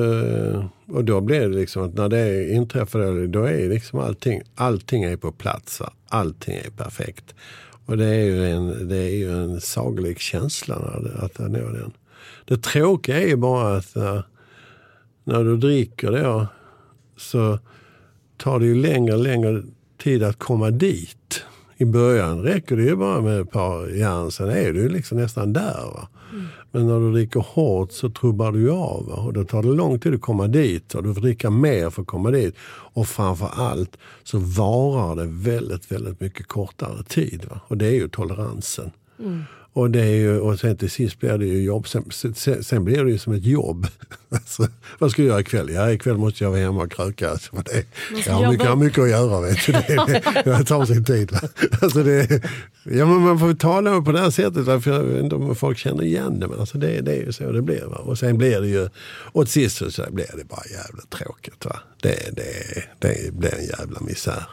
[0.87, 5.17] och då blir det liksom att när det inträffar då är liksom allting, allting är
[5.17, 5.79] på plats.
[5.79, 5.93] Va?
[6.07, 7.35] Allting är perfekt.
[7.85, 11.69] Och det är ju en, det är ju en saglik känsla när det, att nå
[11.69, 11.91] den.
[12.45, 14.23] Det tråkiga är ju bara att när,
[15.23, 16.47] när du dricker då
[17.17, 17.59] så
[18.37, 19.63] tar det ju längre och längre
[20.07, 21.43] tid att komma dit.
[21.77, 25.53] I början räcker det ju bara med ett par järn, sen är du liksom nästan
[25.53, 25.85] där.
[25.93, 26.07] Va?
[26.71, 29.05] Men när du dricker hårt så trubbar du av.
[29.07, 29.15] Va?
[29.15, 30.95] Och då tar det lång tid att komma dit.
[30.95, 32.55] Och du får dricka mer för att komma dit.
[32.93, 37.45] Och framför allt så varar det väldigt, väldigt mycket kortare tid.
[37.49, 37.59] Va?
[37.67, 38.91] Och det är ju toleransen.
[39.19, 39.43] Mm.
[39.77, 41.87] Och, det är ju, och sen till sist blir det ju jobb.
[41.87, 42.03] Sen,
[42.35, 43.87] sen, sen blir det ju som ett jobb.
[44.29, 44.67] Alltså,
[44.99, 45.69] vad ska jag göra ikväll?
[45.69, 47.29] Ja, ikväll måste jag vara hemma och kröka.
[47.29, 47.85] Alltså, det,
[48.25, 49.41] jag har mycket, jag har mycket att göra.
[49.41, 49.71] Vet du.
[49.71, 51.31] Det, det, det tar sin tid.
[51.31, 51.39] Va?
[51.81, 52.43] Alltså det,
[52.83, 54.65] ja, men man får tala på det här sättet.
[54.65, 56.47] va, För jag vet inte om folk känner igen det.
[56.47, 57.85] Men alltså det, det är ju så det blir.
[57.85, 57.97] Va?
[57.97, 58.89] Och sen blir det ju,
[59.33, 61.65] och till sist så, så blir det bara jävligt tråkigt.
[61.65, 61.79] Va?
[62.01, 64.43] Det, det, det blir en jävla misär.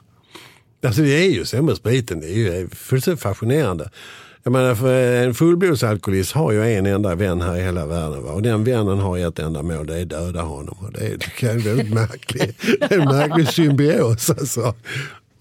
[0.87, 2.21] Alltså det är ju så med spriten.
[2.21, 3.91] Det är ju fullständigt fascinerande.
[4.47, 8.23] Jag menar, för en fullblodsalkoholist har ju en enda vän här i hela världen.
[8.25, 8.33] Va?
[8.33, 10.77] Och den vännen har ett enda mål, det är döda honom.
[10.81, 12.61] Och det är, det är väldigt märkligt.
[12.81, 14.75] Det är en märklig symbios alltså.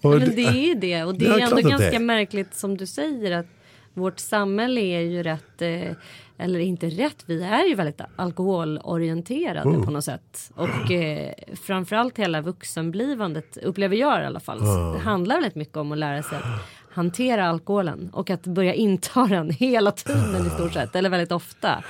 [0.02, 1.98] Och Men det är det och det Ja, är ändå att det ganska är.
[2.00, 3.46] märkligt som du säger att
[3.94, 5.92] vårt samhälle är ju rätt eh,
[6.38, 7.16] eller inte rätt.
[7.26, 9.84] Vi är ju väldigt alkoholorienterade Mm.
[9.84, 11.32] på något sätt och eh,
[11.66, 14.60] framförallt hela vuxenblivandet upplever jag i alla fall.
[14.94, 16.60] Det handlar väldigt mycket om att lära sig att
[16.94, 21.84] hantera alkoholen och att börja inta den hela tiden i stort sett eller väldigt ofta.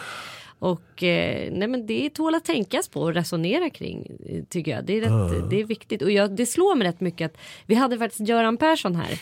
[0.59, 4.85] Och eh, nej men det tål att tänkas på och resonera kring eh, tycker jag.
[4.85, 7.75] Det är, rätt, det är viktigt och jag, det slår mig rätt mycket att vi
[7.75, 9.19] hade faktiskt Göran Persson här.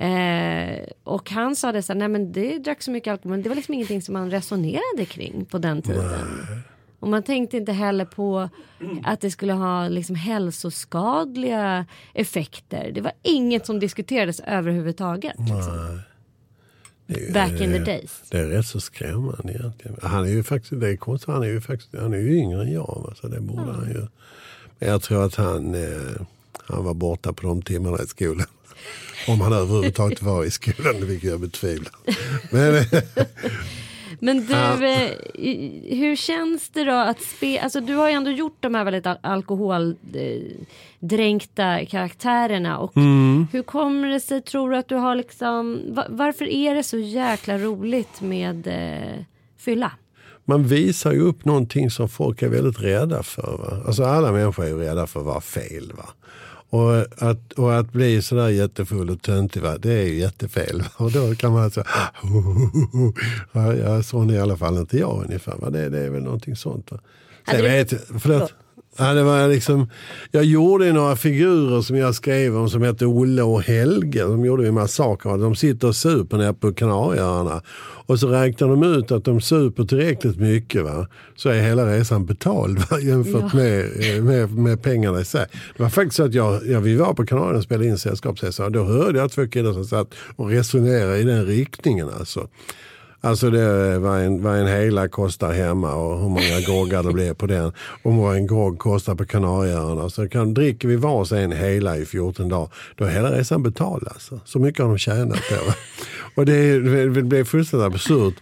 [0.00, 3.42] Eh, och han sa det så här, nej men det drack så mycket alkohol men
[3.42, 6.04] det var liksom ingenting som man resonerade kring på den tiden.
[7.00, 8.48] Och man tänkte inte heller på
[9.04, 12.90] att det skulle ha liksom hälsoskadliga effekter.
[12.94, 15.38] Det var inget som diskuterades överhuvudtaget.
[15.38, 16.00] Liksom.
[17.06, 18.22] Det Back in the days.
[18.30, 19.96] Det är rätt så skrämmande egentligen.
[20.02, 22.62] Han är ju faktiskt, det är konstigt, han är ju faktiskt, han är ju yngre
[22.62, 23.02] än jag.
[23.06, 24.06] va, Så det borde han ju.
[24.78, 26.20] Men jag tror att han, eh,
[26.66, 28.46] han var borta på de timmarna i skolan.
[29.28, 31.92] Om han överhuvudtaget var i skolan, vilket jag betvivlar.
[32.50, 33.02] Men, eh,
[34.20, 34.54] Men du,
[35.42, 37.62] i- hur känns det då att spela?
[37.62, 39.18] Alltså du har ju ändå gjort de här väldigt al-
[41.00, 42.78] alkoholdränkta karaktärerna.
[42.78, 43.46] Och Mm.
[43.52, 46.98] Hur kommer det sig, tror du att du har liksom, va- varför är det så
[46.98, 49.24] jäkla roligt med eh,
[49.58, 49.92] fylla?
[50.44, 53.56] man visar ju upp någonting som folk är väldigt rädda för.
[53.58, 53.82] Va?
[53.86, 55.92] Alltså alla människor är ju rädda för att vara fel.
[55.96, 56.04] Va?
[56.70, 59.78] Och att, och att bli sådär jättefull och töntig, va?
[59.78, 60.84] det är ju jättefel.
[60.96, 61.86] Och då kan man säga,
[63.52, 65.56] ja, ja, sån är i alla fall inte jag ungefär.
[65.56, 65.70] Va?
[65.70, 66.90] Det, det är väl någonting sånt.
[66.90, 66.98] Va?
[67.50, 68.54] Sen vet, förlåt.
[69.00, 69.90] Ja, det var liksom,
[70.30, 74.22] jag gjorde några figurer som jag skrev om som hette Olle och Helge.
[74.22, 75.38] De gjorde ju massaker.
[75.38, 77.62] De sitter och super nere på Kanarieöarna.
[78.06, 80.84] Och så räknar de ut att de super tillräckligt mycket.
[80.84, 81.06] Va?
[81.36, 83.00] Så är hela resan betald va?
[83.00, 85.46] jämfört med, eh, med, med pengarna i sig.
[85.76, 88.72] Det var faktiskt så att jag, ja, vi var på Kanarien och spelade in Sällskapsresan.
[88.72, 92.08] Då hörde jag två killar som satt och resonerade i den riktningen.
[92.18, 92.48] Alltså.
[93.20, 97.34] Alltså det vad en, vad en hela kostar hemma och hur många groggar det blir
[97.34, 97.72] på den.
[98.02, 100.10] Och vad en grogg kostar på Kanarieöarna.
[100.10, 104.08] Så kan, dricker vi varsin hela i 14 dagar, då är hela resan betald.
[104.08, 104.40] Alltså.
[104.44, 105.72] Så mycket har de tjänat då.
[106.34, 108.34] och det, det blev fullständigt absurt.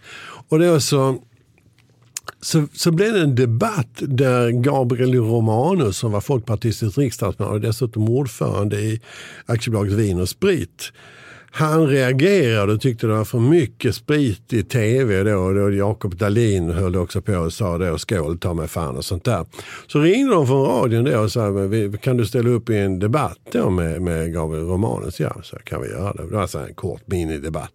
[0.49, 1.17] Och var så,
[2.41, 8.09] så, så blev det en debatt där Gabriel Romanus som var folkpartistisk riksdagsman och dessutom
[8.09, 9.01] ordförande i
[9.45, 10.91] aktiebolaget Vin och Sprit.
[11.51, 15.53] Han reagerade och tyckte det var för mycket sprit i tv då.
[15.53, 19.23] Då Jakob Dahlin höll också på och sa då skål ta mig fan och sånt
[19.23, 19.45] där.
[19.87, 21.51] Så ringde de från radion då och sa
[22.01, 25.19] kan du ställa upp i en debatt då med, med Gabriel Romanus?
[25.19, 26.23] Ja, så kan vi göra det.
[26.23, 27.71] Det var så en kort minidebatt.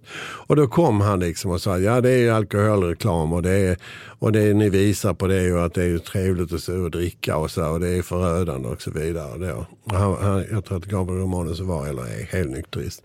[0.47, 3.77] Och då kom han liksom och sa ja det är ju alkoholreklam och det är
[4.19, 6.83] och det ni visar på det är ju att det är ju trevligt att stå
[6.83, 9.39] och dricka och så och det är förödande och så vidare.
[9.39, 9.67] Då.
[9.97, 13.03] Han, han, jag tror att Gabriel Romanus var eller är helnykterist.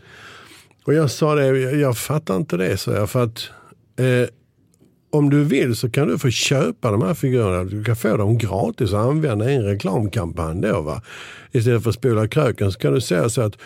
[0.88, 3.10] Och jag sa det, jag, jag fattar inte det, så jag.
[3.10, 3.50] För att
[4.00, 4.30] eh,
[5.10, 7.64] om du vill så kan du få köpa de här figurerna.
[7.64, 10.82] Du kan få dem gratis och använda i en reklamkampanj då.
[10.82, 11.02] Va?
[11.52, 13.58] Istället för att spola kröken så kan du säga så att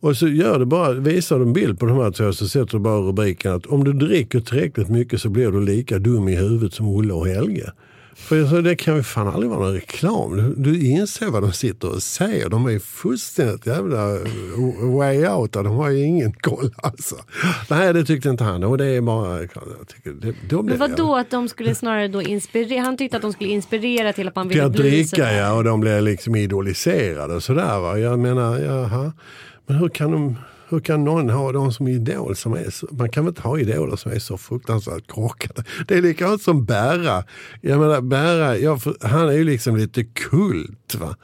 [0.00, 2.72] och så gör du bara, visar du en bild på de här två så sätter
[2.72, 6.36] du bara rubriken att om du dricker tillräckligt mycket så blir du lika dum i
[6.36, 7.72] huvudet som Olle och Helge.
[8.16, 10.54] För sa, det kan ju fan aldrig vara någon reklam.
[10.56, 12.48] Du, inser vad de sitter och säger.
[12.48, 14.18] De är fullständigt jävla
[14.96, 15.52] way out.
[15.52, 17.16] De har ju ingen koll alltså.
[17.70, 18.64] Nej, det tyckte inte han.
[18.64, 19.40] Och det är bara...
[19.40, 19.48] Jag
[19.88, 22.96] tycker, det, då Men blev vad jag- då att de skulle snarare då inspirera, han
[22.96, 25.38] tyckte att de skulle inspirera till att man ville bli dricka sådär.
[25.38, 27.78] ja, och de blir liksom idoliserade och sådär.
[27.80, 27.98] Va?
[27.98, 29.12] Jag menar, jaha.
[29.66, 30.36] Men hur kan, de,
[30.74, 32.36] hur kan någon ha dem som idol?
[32.36, 35.64] Som är så, man kan väl inte ha idoler som är så fruktansvärt korkade.
[35.88, 37.24] Det är likadant som Bära.
[37.60, 40.94] Jag menar, Bära jag, han är ju liksom lite kult.
[40.94, 41.16] Va?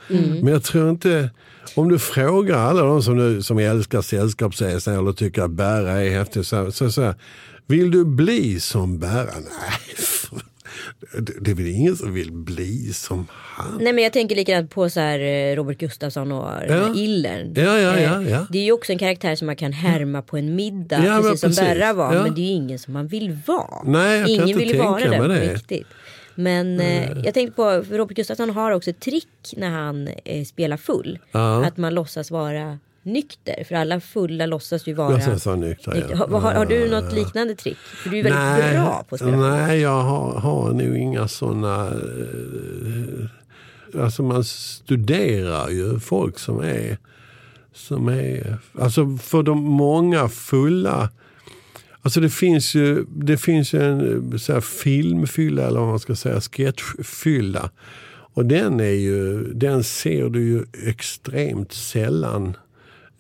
[0.42, 1.30] Men jag tror inte...
[1.74, 6.10] Om du frågar alla de som, nu, som älskar Sällskapsresan eller tycker att Bära är
[6.10, 6.46] häftig.
[6.46, 7.14] Så, så, så
[7.66, 9.30] vill du bli som Bära?
[9.34, 10.40] Nej.
[11.40, 13.78] Det, är väl ingen som vill bli som han.
[13.80, 16.94] Nej men jag tänker likadant på så här eh, Robert Gustafsson och den Ja.
[16.94, 17.52] Illern.
[17.56, 18.46] Ja, ja, Eh, ja, ja.
[18.50, 21.04] Det är ju också en karaktär som man kan härma på en middag.
[21.04, 21.64] Ja, precis som.
[21.64, 22.14] Berra var.
[22.14, 22.22] Ja.
[22.22, 23.82] Men det är ju ingen som man vill vara.
[23.84, 25.86] Nej, jag ingen inte vill vara tänka det på riktigt.
[26.34, 30.76] Men eh, jag tänkte på, Robert Gustafsson har också ett trick när han eh, spelar
[30.76, 31.18] full.
[31.32, 31.64] Ja.
[31.66, 33.64] Att man låtsas vara nykter.
[33.64, 35.98] För alla fulla låtsas ju vara Jag ser så nykter, ja.
[35.98, 36.16] nykter.
[36.16, 37.76] Har, har, har du något liknande trick?
[37.76, 39.36] För du är väldigt bra på att spela.
[39.36, 41.86] Nej, jag har, har nog inga sådana...
[41.86, 46.98] Eh, alltså man studerar ju folk som är...
[47.72, 51.10] Som är alltså för de många fulla...
[52.02, 56.14] Alltså det finns ju, det finns ju en så här filmfylla eller vad man ska
[56.14, 57.70] säga, sketchfylla.
[58.34, 62.56] Och den, är ju, den ser du ju extremt sällan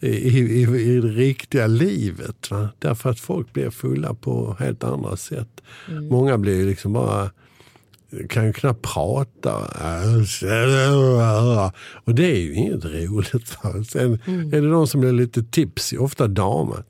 [0.00, 2.50] i, i, i det riktiga livet.
[2.50, 2.68] Va?
[2.78, 5.60] Därför att folk blir fulla på helt andra sätt.
[6.10, 7.30] Många blir liksom bara
[8.28, 9.56] kan ju knappt prata.
[12.04, 13.48] Och det är ju inget roligt.
[13.88, 14.12] Sen
[14.52, 16.84] är det de som blir lite tipsy, ofta damer.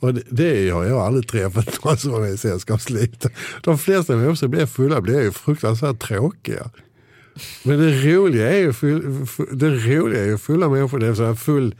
[0.00, 3.26] Och det, det har jag aldrig träffat några sådana i sällskapslivet.
[3.62, 6.70] De flesta människor som blir fulla blir ju fruktansvärt tråkiga.
[7.62, 10.98] Men det roliga är ju, full, full, det roliga är ju fulla människor.
[10.98, 11.74] Det är så här full,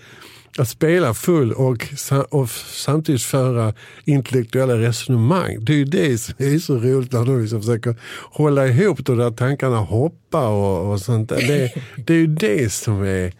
[0.59, 1.89] att spela full och,
[2.31, 3.75] och samtidigt föra
[4.05, 5.65] intellektuella resonemang.
[5.65, 7.97] Det är ju det som är så roligt när de liksom försöker
[8.31, 11.29] hålla ihop det där tankarna hoppar och, och sånt.
[11.29, 13.33] Det, det är ju det som är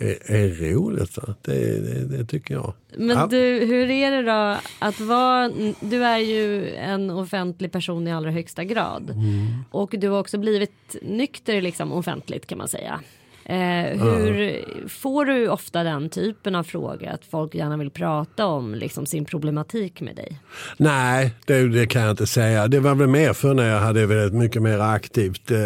[0.00, 1.18] är, är roligt.
[1.42, 2.72] Det, det, det, tycker jag.
[2.96, 3.36] Men du,
[3.66, 8.64] hur är det då att vara, du är ju en offentlig person i allra högsta
[8.64, 9.10] grad.
[9.10, 9.46] Mm.
[9.70, 13.00] Och du har också blivit nykter liksom offentligt kan man säga.
[13.44, 14.88] Eh, hur ja.
[14.88, 19.24] får du ofta den typen av frågor att folk gärna vill prata om liksom, sin
[19.24, 20.40] problematik med dig?
[20.76, 22.68] Nej, det, det kan jag inte säga.
[22.68, 25.58] Det var väl mer för när jag hade väldigt mycket mer aktivt eh,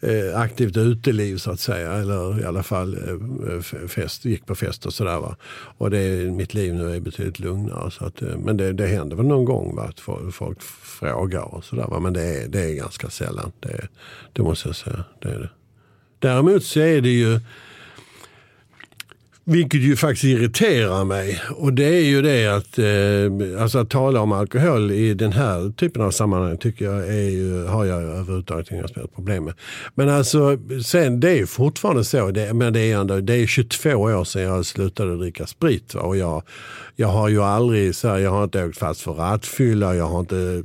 [0.00, 1.92] eh, aktivt uteliv så att säga.
[1.92, 5.20] Eller i alla fall eh, fest, gick på fest och sådär.
[5.20, 5.36] Va?
[5.78, 7.90] Och det, mitt liv nu är betydligt lugnare.
[7.90, 9.82] Så att, eh, men det, det händer väl någon gång va?
[9.82, 10.00] att
[10.34, 12.00] folk frågar och sådär.
[12.00, 13.52] Men det är, det är ganska sällan.
[13.60, 13.88] Det,
[14.32, 15.04] det måste jag säga.
[15.22, 15.50] Det är det.
[16.18, 17.40] Däremot så är det ju
[19.50, 21.40] vilket ju faktiskt irriterar mig.
[21.56, 25.72] Och det är ju det att, eh, alltså att tala om alkohol i den här
[25.72, 29.54] typen av sammanhang tycker jag är ju, har jag överhuvudtaget inga problem med.
[29.94, 33.90] Men alltså, sen det är fortfarande så, det, men det är, ändå, det är 22
[33.90, 35.94] år sedan jag slutade dricka sprit.
[35.94, 36.00] Va?
[36.00, 36.42] Och jag,
[36.96, 40.20] jag har ju aldrig, så här, jag har inte åkt fast för rattfylla, jag har
[40.20, 40.62] inte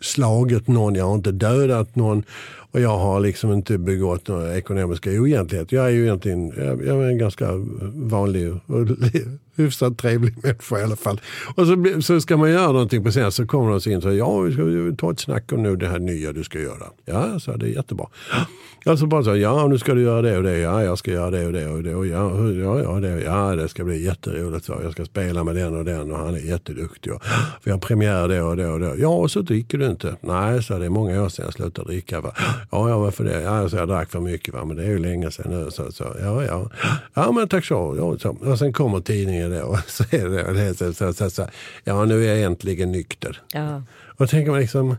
[0.00, 2.24] slagit någon, jag har inte dödat någon.
[2.72, 5.76] Och jag har liksom inte begått några ekonomiska oegentligheter.
[5.76, 7.48] Jag är ju egentligen jag är en ganska
[7.94, 8.86] vanlig och
[9.56, 11.20] hyfsat trevlig människa i alla fall.
[11.54, 14.02] Och så, så ska man göra någonting på scen så kommer de så in och
[14.02, 16.86] säger ja vi ska ta ett snack om nu det här nya du ska göra.
[17.04, 18.06] Ja, så det är jättebra.
[18.84, 21.30] Alltså bara så ja nu ska du göra det och det, ja jag ska göra
[21.30, 24.64] det och det och det och ja, ja, ja, det, ja det ska bli jätteroligt.
[24.64, 24.80] Så.
[24.82, 27.12] Jag ska spela med den och den och han är jätteduktig.
[27.12, 27.22] Och,
[27.64, 28.94] vi har premiär det och det och det.
[28.96, 30.16] Ja och så dricker du inte.
[30.20, 32.20] Nej, så det är många år sedan jag slutade dricka.
[32.20, 32.34] Va?
[32.70, 33.42] Ja, ja varför det?
[33.42, 34.64] Ja, så jag drack för mycket va?
[34.64, 35.70] men det är ju länge sedan nu.
[35.70, 36.70] Så, så, ja, ja.
[37.14, 37.94] ja men tack så.
[37.98, 38.50] Ja, så.
[38.50, 41.46] Och sen kommer tidningen det och så är det, så, så, så, så,
[41.84, 43.42] ja nu är jag äntligen nykter.
[43.52, 43.82] Ja.
[44.16, 44.96] Och tänker man liksom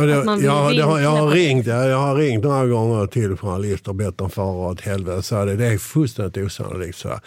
[0.00, 3.94] det, ja, det har, jag, har ringt, jag har ringt några gånger till journalister och
[3.94, 5.22] bett dem fara åt helvete.
[5.22, 6.98] Så det, det är fullständigt osannolikt.
[6.98, 7.20] Så.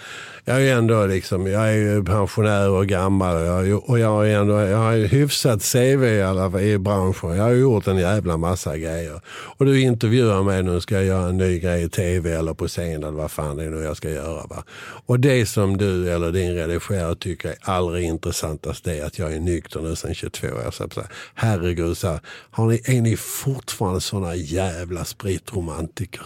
[0.46, 4.78] Jag är ändå liksom, jag är pensionär och gammal jag, och jag, är ändå, jag
[4.78, 7.36] har hyfsat CV i, alla, i branschen.
[7.36, 9.22] Jag har gjort en jävla massa grejer.
[9.28, 12.68] Och du intervjuar mig nu, ska jag göra en ny grej i tv eller på
[12.68, 14.46] scen eller vad fan det är nu jag ska göra.
[14.48, 14.64] Va?
[15.06, 19.40] Och det som du eller din redigerare tycker är allra intressantast är att jag är
[19.40, 20.72] nykter nu sedan 22 år.
[20.72, 20.88] Så,
[21.36, 22.20] herregud, så här,
[22.58, 26.26] har ni, är ni fortfarande sådana jävla spritromantiker?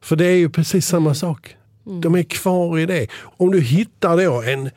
[0.00, 1.56] För det är ju precis samma sak.
[1.86, 2.00] Mm.
[2.00, 3.06] De är kvar i det.
[3.20, 4.70] Om du hittar då en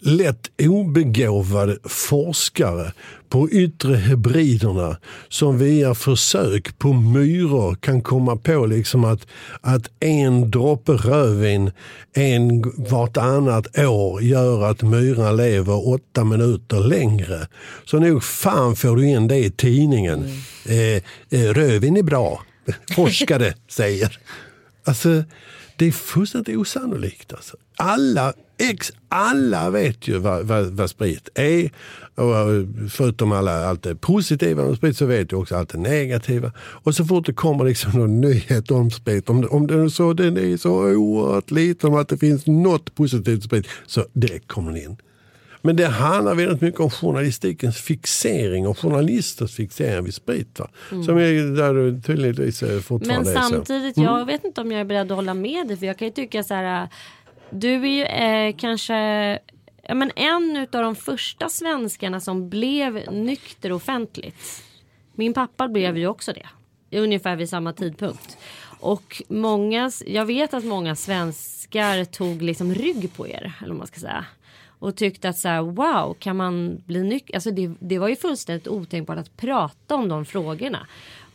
[0.00, 2.92] lätt obegåvad forskare
[3.28, 4.96] på yttre hybriderna
[5.28, 9.26] som via försök på myror kan komma på liksom att,
[9.60, 11.70] att en droppe rödvin
[12.12, 17.46] en vartannat år gör att myran lever åtta minuter längre.
[17.84, 20.18] Så nog fan får du in det i tidningen.
[20.18, 21.02] Mm.
[21.30, 22.42] Eh, eh, rödvin är bra,
[22.94, 24.18] forskare säger.
[24.84, 25.24] Alltså,
[25.76, 27.32] det är fullständigt osannolikt.
[27.32, 27.56] Alltså.
[27.76, 31.70] Alla, ex, alla vet ju vad, vad, vad sprit är.
[32.14, 35.78] Och eh, förutom alla, allt det positiva med sprit så vet du också allt det
[35.78, 36.52] negativa.
[36.58, 40.36] Och så fort det kommer liksom någon nyhet om sprit, om, om den, så, den
[40.36, 44.82] är så oerhört liten om att det finns något positivt sprit, så direkt kommer den
[44.82, 44.96] in.
[45.62, 50.60] Men det handlar väldigt mycket om journalistikens fixering och journalisters fixering vid sprit.
[50.92, 51.04] Mm.
[51.04, 54.08] Som är där du tydligtvis fortfarande Men samtidigt, mm.
[54.08, 55.76] jag vet inte om jag är beredd att hålla med dig.
[55.76, 56.88] För jag kan ju tycka så här.
[57.50, 58.94] Du är ju eh, kanske
[59.82, 64.64] ja, men en av de första svenskarna som blev nykter offentligt.
[65.14, 66.48] Min pappa blev ju också det.
[66.98, 68.38] Ungefär vid samma tidpunkt.
[68.80, 73.52] Och många, jag vet att många svenskar tog liksom rygg på er.
[73.60, 74.24] Eller vad man ska säga
[74.78, 77.34] och tyckte att så här, wow, kan man bli nykter?
[77.34, 80.86] Alltså det, det var ju fullständigt otänkbart att prata om de frågorna.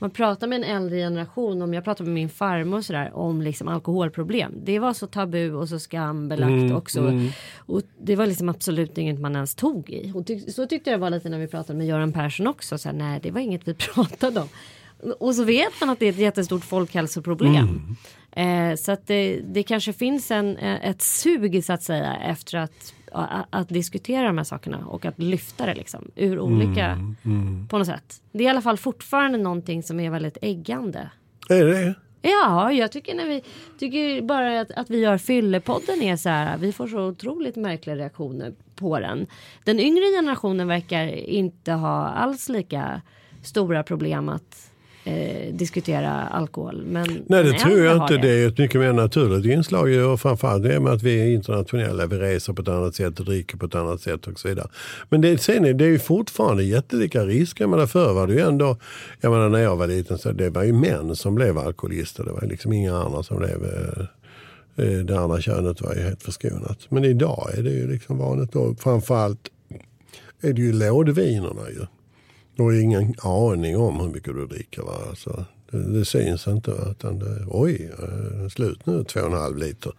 [0.04, 3.42] Man pratar med en äldre generation, om jag pratar med min farmor och sådär om
[3.42, 4.54] liksom alkoholproblem.
[4.64, 7.00] Det var så tabu och så skambelagt mm, också.
[7.00, 7.30] Mm.
[7.58, 10.12] Och det var liksom absolut inget man ens tog i.
[10.16, 12.78] Och ty så tyckte jag det var lite när vi pratade med Göran Persson också.
[12.78, 14.48] Så här, nej, det var inget vi pratade om.
[15.20, 17.96] Och så vet man att det är ett jättestort folkhälsoproblem.
[18.36, 18.72] Mm.
[18.72, 22.94] Eh, så att det, det kanske finns en, ett sug så att säga efter att
[23.50, 27.68] att diskutera de här sakerna och att lyfta det liksom ur olika mm, mm.
[27.68, 28.22] på något sätt.
[28.32, 31.10] Det är i alla fall fortfarande någonting som är väldigt äggande.
[31.50, 31.96] Är det?
[32.22, 33.44] Ja, jag tycker när vi
[33.80, 36.58] tycker bara att, att vi gör fyllepodden är så här.
[36.58, 39.28] Vi får så otroligt märkliga reaktioner på den.
[39.64, 43.02] Den yngre generationen verkar inte ha alls lika
[43.44, 44.72] stora problem att
[45.04, 46.84] eh, diskutera alkohol.
[46.86, 48.14] Men, Nej, det men tror jag inte.
[48.14, 50.12] har Det är ett mycket mer naturligt inslag.
[50.12, 52.06] Och framförallt det med att vi är internationella.
[52.06, 54.68] Vi reser på ett annat sätt, dricker på ett annat sätt och så vidare.
[55.10, 57.64] Men det, sen är det ju fortfarande jättelika risker.
[57.64, 58.78] Jag menar, förr var det ju ändå,
[59.22, 62.24] jag menar när jag var liten, så det var ju män som blev alkoholister.
[62.24, 66.24] Det var liksom inga andra som blev eh, eh, det andra könet var ju helt
[66.24, 66.80] förskonat.
[66.90, 68.56] Men idag är det ju liksom vanligt.
[68.56, 69.50] Och framförallt
[70.42, 71.86] är det ju lådvinerna ju.
[72.56, 74.82] Du har ingen aning om hur mycket du dricker.
[74.82, 74.98] Va?
[75.10, 76.72] Alltså, det, det syns inte.
[76.72, 76.92] Va?
[76.92, 79.92] Utan det, oj, eh, slut nu, två och en halv liter.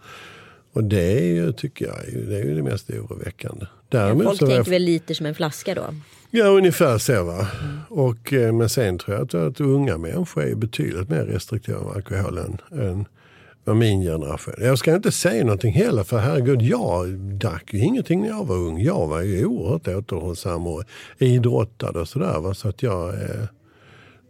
[0.72, 3.66] Och det är ju, tycker jag, det är ju det mest oroväckande.
[3.88, 5.94] Däremot Folk tänker väl liter som en flaska då?
[6.30, 7.24] Ja, ungefär så.
[7.24, 7.46] Va?
[7.88, 11.96] Och, eh, men sen tror jag att, att unga människor är betydligt mer restriktiva med
[11.96, 13.04] alkohol än, än
[13.64, 18.20] vad min generation Jag ska inte säga någonting heller, för herregud, jag drack ju ingenting
[18.20, 18.82] när jag var ung.
[18.82, 20.84] Jag var ju oerhört återhållsam och
[21.18, 22.40] idrottade och sådär.
[22.40, 22.54] Va?
[22.54, 23.44] Så att jag, eh,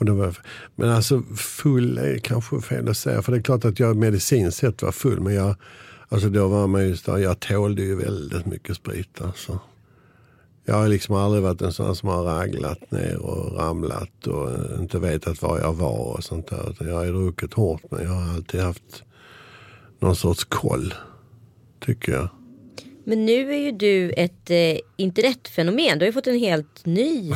[0.00, 0.38] Och det var,
[0.76, 3.22] men alltså full är kanske fel att säga.
[3.22, 5.20] För det är klart att jag medicinskt sett var full.
[5.20, 5.56] Men jag,
[6.08, 9.20] alltså då var man just där, jag tålde ju väldigt mycket sprit.
[9.20, 9.60] Alltså.
[10.64, 14.48] Jag har liksom aldrig varit en sån som har raglat ner och ramlat och
[14.80, 16.70] inte vetat var jag var och sånt där.
[16.70, 19.02] Utan Jag har druckit hårt men jag har alltid haft
[19.98, 20.94] någon sorts koll.
[21.80, 22.28] Tycker jag.
[23.04, 25.98] Men nu är ju du ett eh, internetfenomen.
[25.98, 27.32] Du har ju fått en helt ny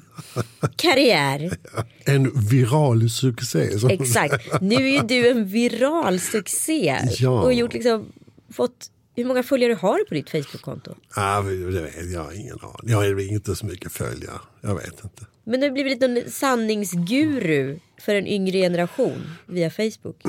[0.76, 1.56] karriär.
[2.04, 3.68] En viral succé.
[3.90, 4.60] Exakt.
[4.60, 6.98] Nu är ju du en viral succé.
[7.18, 7.42] Ja.
[7.42, 8.12] Och gjort liksom,
[8.52, 10.94] fått, hur många följare har du på ditt Facebook-konto?
[11.16, 12.90] Ja, vet jag har ingen aning.
[12.90, 14.40] Jag har inte så mycket följare.
[14.60, 15.26] Jag vet inte.
[15.44, 20.22] Men du har blivit en sanningsguru för en yngre generation via Facebook.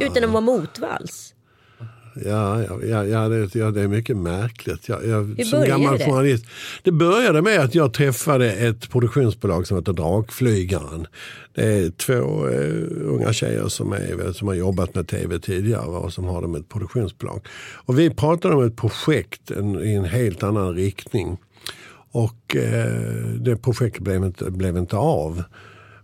[0.00, 1.34] Utan att vara motvalls.
[2.24, 4.88] Ja, ja, ja, det, ja, det är mycket märkligt.
[4.88, 6.04] Jag, jag, som gammal det?
[6.04, 6.44] journalist.
[6.82, 11.06] Det började med att jag träffade ett produktionsbolag som heter Drakflygaren.
[11.54, 16.12] Det är två eh, unga tjejer som, är, som har jobbat med tv tidigare och
[16.12, 17.46] som har dem ett produktionsbolag.
[17.74, 21.38] Och vi pratade om ett projekt en, i en helt annan riktning.
[22.10, 25.42] Och eh, det projektet blev inte, blev inte av.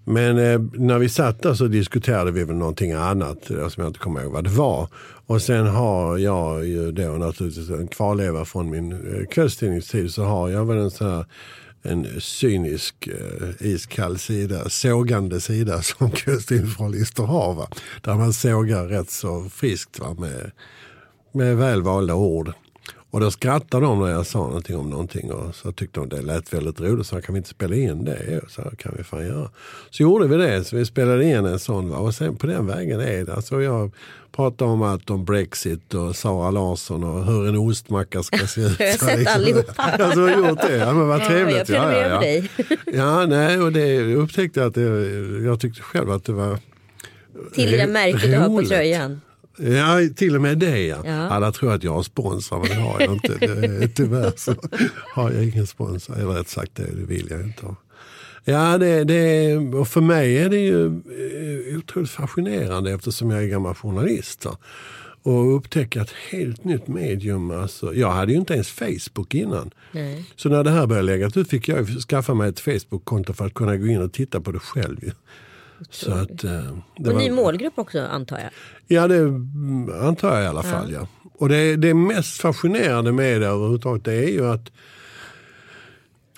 [0.05, 3.90] Men eh, när vi satt där så diskuterade vi väl någonting annat eh, som jag
[3.90, 4.88] inte kommer ihåg vad det var.
[5.26, 10.48] Och sen har jag ju då naturligtvis en kvarleva från min eh, kvällstidningstid så har
[10.48, 11.24] jag väl en sån här
[11.86, 17.55] en cynisk, eh, iskall sida, sågande sida som kvällstidningsjournalister har.
[17.55, 17.68] Va?
[18.02, 20.16] Där man sågar rätt så friskt va?
[20.18, 20.50] Med,
[21.32, 22.52] med välvalda ord.
[23.15, 26.23] Och då skrattade de när jag sa någonting om någonting och så tyckte de det
[26.23, 27.07] lät väldigt roligt.
[27.07, 28.41] Så kan vi inte spela in det?
[28.49, 29.51] Så kan vi fan göra.
[29.91, 30.65] Så gjorde vi det.
[30.65, 31.89] Så vi spelade in en sån.
[31.91, 31.97] Va?
[31.99, 33.35] Och sen på den vägen är det.
[33.35, 33.91] Alltså jag
[34.37, 38.81] pratade om allt om Brexit och Sara Larsson och hur en ostmacka ska se ut.
[38.81, 39.73] Jag har sett allihopa.
[39.99, 40.77] Ja, du har gjort det?
[40.77, 41.57] Ja, men vad Ja, trevligt.
[41.57, 42.51] jag prenumererar på dig.
[42.93, 44.83] Ja, nej, och det upptäckte jag att det,
[45.45, 46.59] jag tyckte själv att det var
[47.55, 49.21] Till det där märket du har på tröjan.
[49.57, 50.96] Ja, till och med det ja.
[51.05, 51.28] Ja.
[51.28, 53.34] Alla tror att jag har sponsor men det har jag inte.
[53.46, 54.55] Det, tyvärr så
[55.14, 56.18] har jag ingen sponsor.
[56.18, 57.76] Eller rätt sagt, det, vill jag inte ha.
[58.44, 63.48] Ja, det, det, och för mig är det ju eh, otroligt fascinerande eftersom jag är
[63.48, 64.46] gammal journalist.
[65.22, 67.50] Och upptäcka ett helt nytt medium.
[67.50, 69.70] Alltså, jag hade ju inte ens Facebook innan.
[69.92, 70.24] Nej.
[70.36, 73.55] Så när det här började läggas ut fick jag skaffa mig ett Facebook-konto för att
[73.55, 75.12] kunna gå in och titta på det själv.
[75.91, 76.51] Så att, eh,
[76.97, 78.51] det Och var- ny målgrupp också antar jag.
[78.87, 79.20] Ja, det
[80.07, 80.93] antar jag i alla fall.
[80.93, 81.07] Ja.
[81.39, 84.70] Och det, det mest fascinerande med det överhuvudtaget det är ju att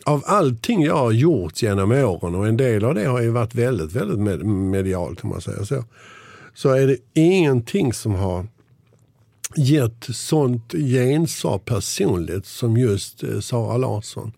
[0.05, 3.55] av allting jag har gjort genom åren och en del av det har ju varit
[3.55, 5.85] väldigt, väldigt med, medialt om man säger så.
[6.55, 8.47] Så är det ingenting som har
[9.57, 14.33] gett sånt gensvar personligt som just eh, Sara Larsson.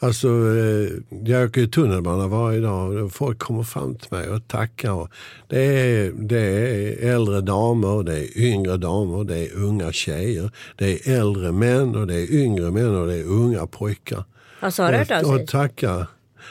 [0.00, 0.90] Alltså, eh,
[1.24, 5.08] jag åker tunnelbana varje dag och folk kommer fram till mig och tackar.
[5.48, 11.08] Det är, det är äldre damer, det är yngre damer, det är unga tjejer, det
[11.08, 14.24] är äldre män och det är yngre män och det är unga pojkar.
[14.60, 15.42] Har Sara hört av Och, sig?
[15.42, 16.06] och tackar.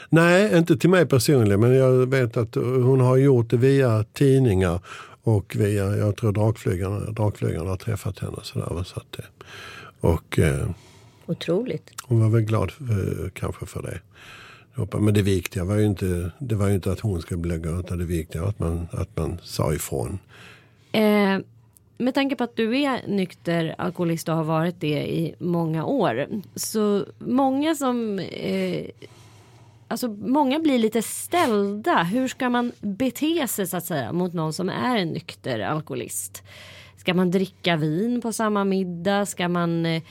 [0.08, 4.80] Nej, inte till mig personligen, men jag vet att hon har gjort det via tidningar
[5.22, 8.36] och via, jag tror drakflygarna, drakflygarna har träffat henne.
[8.42, 9.16] Sådär, så att,
[10.00, 10.68] och, eh,
[11.26, 11.90] Otroligt.
[12.08, 14.00] Hon var väl glad för, kanske för det.
[14.98, 17.80] Men det viktiga var ju inte, det var ju inte att hon skulle bli glad.
[17.80, 20.18] Utan det viktiga var att man, att man sa ifrån.
[20.92, 21.38] Eh,
[21.98, 26.26] med tanke på att du är nykter alkoholist och har varit det i många år.
[26.54, 28.86] Så många som eh,
[29.90, 32.02] Alltså många blir lite ställda.
[32.02, 36.42] Hur ska man bete sig så att säga mot någon som är en nykter alkoholist?
[36.96, 39.26] Ska man dricka vin på samma middag?
[39.26, 40.02] Ska man eh,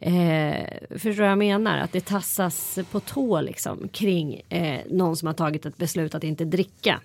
[0.00, 1.78] Eh, förstår du vad jag menar?
[1.78, 6.24] Att det tassas på tå liksom kring eh, någon som har tagit ett beslut att
[6.24, 7.00] inte dricka.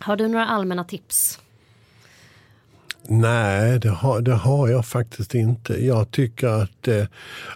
[0.00, 1.38] Har du några allmänna tips?
[3.08, 5.86] Nej, det har, det har jag faktiskt inte.
[5.86, 7.04] Jag tycker att, eh,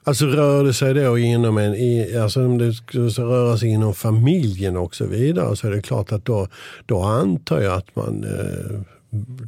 [0.04, 3.94] alltså rör det sig då inom en, i, alltså om det skulle röra sig inom
[3.94, 6.48] familjen och så vidare så är det klart att då,
[6.86, 8.80] då antar jag att man eh,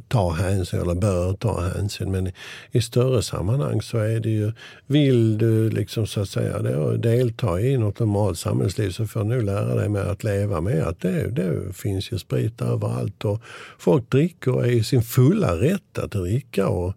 [0.07, 2.11] ta hänsyn eller bör ta hänsyn.
[2.11, 2.31] Men
[2.71, 4.51] i, större sammanhang så är det ju,
[4.87, 9.25] vill du liksom så att säga då, delta i något normalt samhällsliv så får du
[9.25, 13.41] nog lära dig med att leva med att det, det finns ju sprit överallt och
[13.77, 16.67] folk dricker och är i sin fulla rätt att dricka.
[16.67, 16.93] Och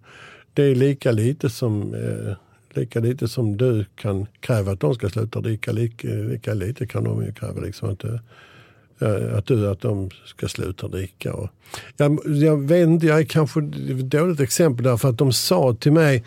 [0.52, 2.36] det är lika lite som eh,
[2.76, 7.04] Lika lite som du kan kräva att de ska sluta dricka, lika, lika lite kan
[7.04, 8.18] de ju kräva liksom att du
[8.99, 11.32] Eh, att, du, att de ska sluta dricka.
[11.32, 11.49] Och
[11.97, 15.74] jag, jag vet inte, jag är kanske ett dåligt exempel där för att de sa
[15.74, 16.24] till mig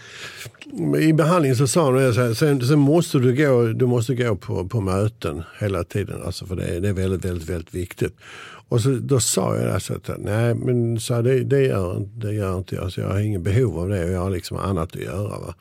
[0.99, 4.35] i behandlingen så sa de så här, sen, sen, måste du gå, du måste gå
[4.35, 6.21] på, på möten hela tiden.
[6.25, 8.15] Alltså för det, det är väldigt, väldigt, väldigt viktigt.
[8.69, 12.33] Och så, då sa jag alltså att nej men så här, det, det, gör, det
[12.33, 12.83] gör inte jag.
[12.83, 15.39] alltså, jag har inget behov av det och jag har liksom annat att göra.
[15.39, 15.55] Va?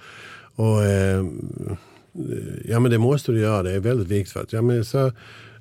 [0.55, 1.25] Och, eh,
[2.65, 4.33] ja men det måste du göra, det är väldigt viktigt.
[4.33, 5.13] För att, ja, men så,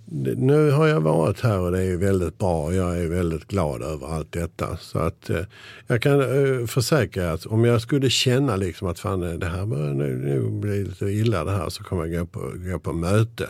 [0.07, 2.73] nu har jag varit här och det är väldigt bra.
[2.73, 4.77] Jag är väldigt glad över allt detta.
[4.77, 5.41] Så att eh,
[5.87, 9.65] jag kan eh, försäkra att om jag skulle känna liksom att fan eh, det här
[9.65, 12.93] börjar nu, nu bli lite illa det här så kommer jag gå på, gå på
[12.93, 13.49] möte.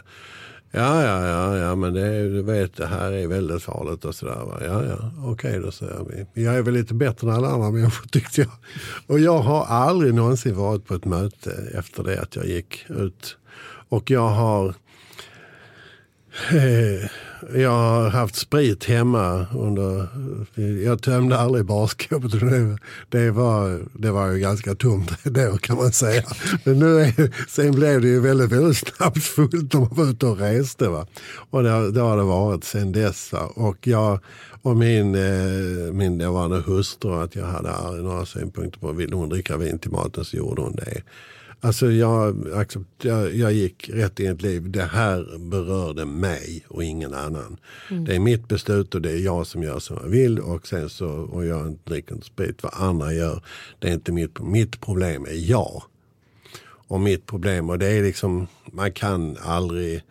[0.71, 4.41] Ja, ja, ja, ja, men det, du vet det här är väldigt farligt och sådär.
[4.61, 6.43] Ja, ja, okej okay, då säger vi.
[6.43, 8.51] Jag är väl lite bättre än alla andra människor tyckte jag.
[9.07, 13.37] Och jag har aldrig någonsin varit på ett möte efter det att jag gick ut.
[13.89, 14.75] Och jag har
[16.51, 17.09] Eh,
[17.53, 20.07] jag har haft sprit hemma under...
[20.83, 22.31] Jag tömde aldrig barskåpet.
[23.09, 26.23] Det var, det var ju ganska tomt då kan man säga.
[26.63, 30.25] Men nu är, sen blev det ju väldigt, väldigt snabbt fullt när man var ute
[30.25, 30.87] och reste.
[30.87, 31.07] Va?
[31.49, 33.33] Och det, det har det varit sen dess.
[33.33, 33.51] Va?
[33.55, 34.19] Och jag
[34.61, 39.29] och min, eh, min dåvarande hustru, att jag hade aldrig några synpunkter på, vill hon
[39.29, 41.01] dricka vin till maten så gjorde hon det.
[41.65, 42.47] Alltså jag,
[43.01, 44.71] jag, jag gick rätt in i ett liv.
[44.71, 47.57] Det här berörde mig och ingen annan.
[47.91, 48.05] Mm.
[48.05, 50.39] Det är mitt beslut och det är jag som gör som jag vill.
[50.39, 52.63] Och sen så, och jag dricker inte sprit.
[52.63, 53.43] Vad andra gör,
[53.79, 55.83] det är inte mitt, mitt problem är jag.
[56.87, 60.01] Och mitt problem, och det är liksom, man kan aldrig,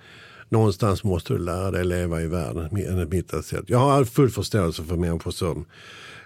[0.49, 2.69] någonstans måste du lära dig leva i världen
[3.11, 3.65] mitt sätt.
[3.67, 5.65] Jag har full förståelse för människor som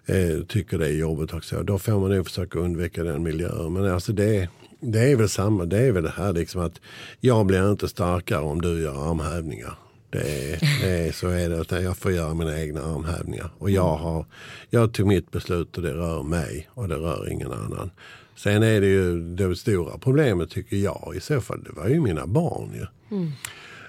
[0.07, 1.62] eh, tycker det är jobbigt också.
[1.62, 3.72] Då får man nog försöka undvika den miljön.
[3.72, 4.49] Men alltså det,
[4.81, 6.81] det är väl samma, det är väl det här liksom att
[7.20, 9.74] jag blir inte starkare om du gör armhävningar.
[10.11, 13.51] Det är, det är, så är det, utan jag får göra mina egna armhävningar.
[13.59, 14.26] Och jag, har,
[14.70, 17.91] jag tog mitt beslut och det rör mig och det rör ingen annan.
[18.37, 22.01] Sen är det ju det stora problemet tycker jag i så fall, det var ju
[22.01, 22.87] mina barn ju.
[23.16, 23.33] Mm.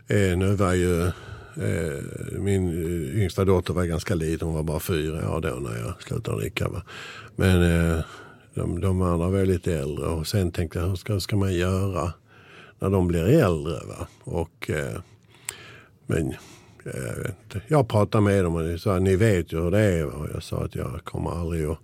[0.07, 1.05] Eh, nu var ju
[1.55, 2.03] eh,
[2.39, 2.73] min
[3.21, 6.69] yngsta dotter var ganska liten, hon var bara fyra år då när jag slutade dricka.
[6.69, 6.83] Va?
[7.35, 7.99] Men eh,
[8.53, 12.13] de, de andra var lite äldre och sen tänkte jag hur ska, ska man göra
[12.79, 13.73] när de blir äldre.
[13.73, 14.07] Va?
[14.23, 15.01] Och, eh,
[16.07, 16.33] men
[16.83, 17.61] jag, vet inte.
[17.67, 20.05] jag pratade med dem och de sa ni vet ju hur det är.
[20.05, 21.79] Och jag sa att jag kommer aldrig att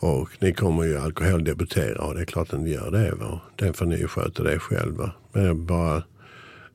[0.00, 3.14] och ni kommer ju alkoholdebutera och det är klart att ni gör det.
[3.14, 3.40] Va?
[3.56, 5.12] Den får ni sköta det själva.
[5.32, 5.96] Men jag bara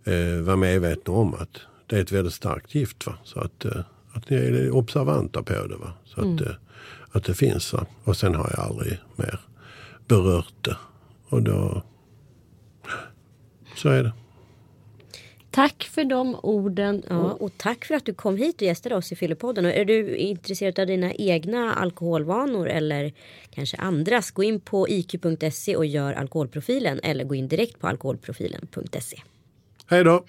[0.03, 3.05] eh, var medveten om att det är ett väldigt starkt gift.
[3.05, 3.13] Va?
[3.23, 3.81] Så att, eh,
[4.13, 5.75] att ni är observanta på det.
[5.75, 5.93] Va?
[6.05, 6.43] Så att, mm.
[6.43, 6.55] eh,
[7.15, 7.73] att det finns.
[7.73, 7.85] Va?
[8.03, 9.39] Och sen har jag aldrig mer
[10.07, 10.77] berört det.
[11.29, 11.83] Och då...
[13.75, 14.13] Så är det.
[15.55, 17.03] Tack för de orden.
[17.09, 19.65] Ja, och tack för att du kom hit och gästade oss i Fyllepodden.
[19.65, 23.13] är du intresserad av dina egna alkoholvanor eller
[23.49, 29.21] kanske andras, gå in på iq.se och gör alkoholprofilen eller gå in direkt på alkoholprofilen.se.
[29.87, 30.25] Hej då!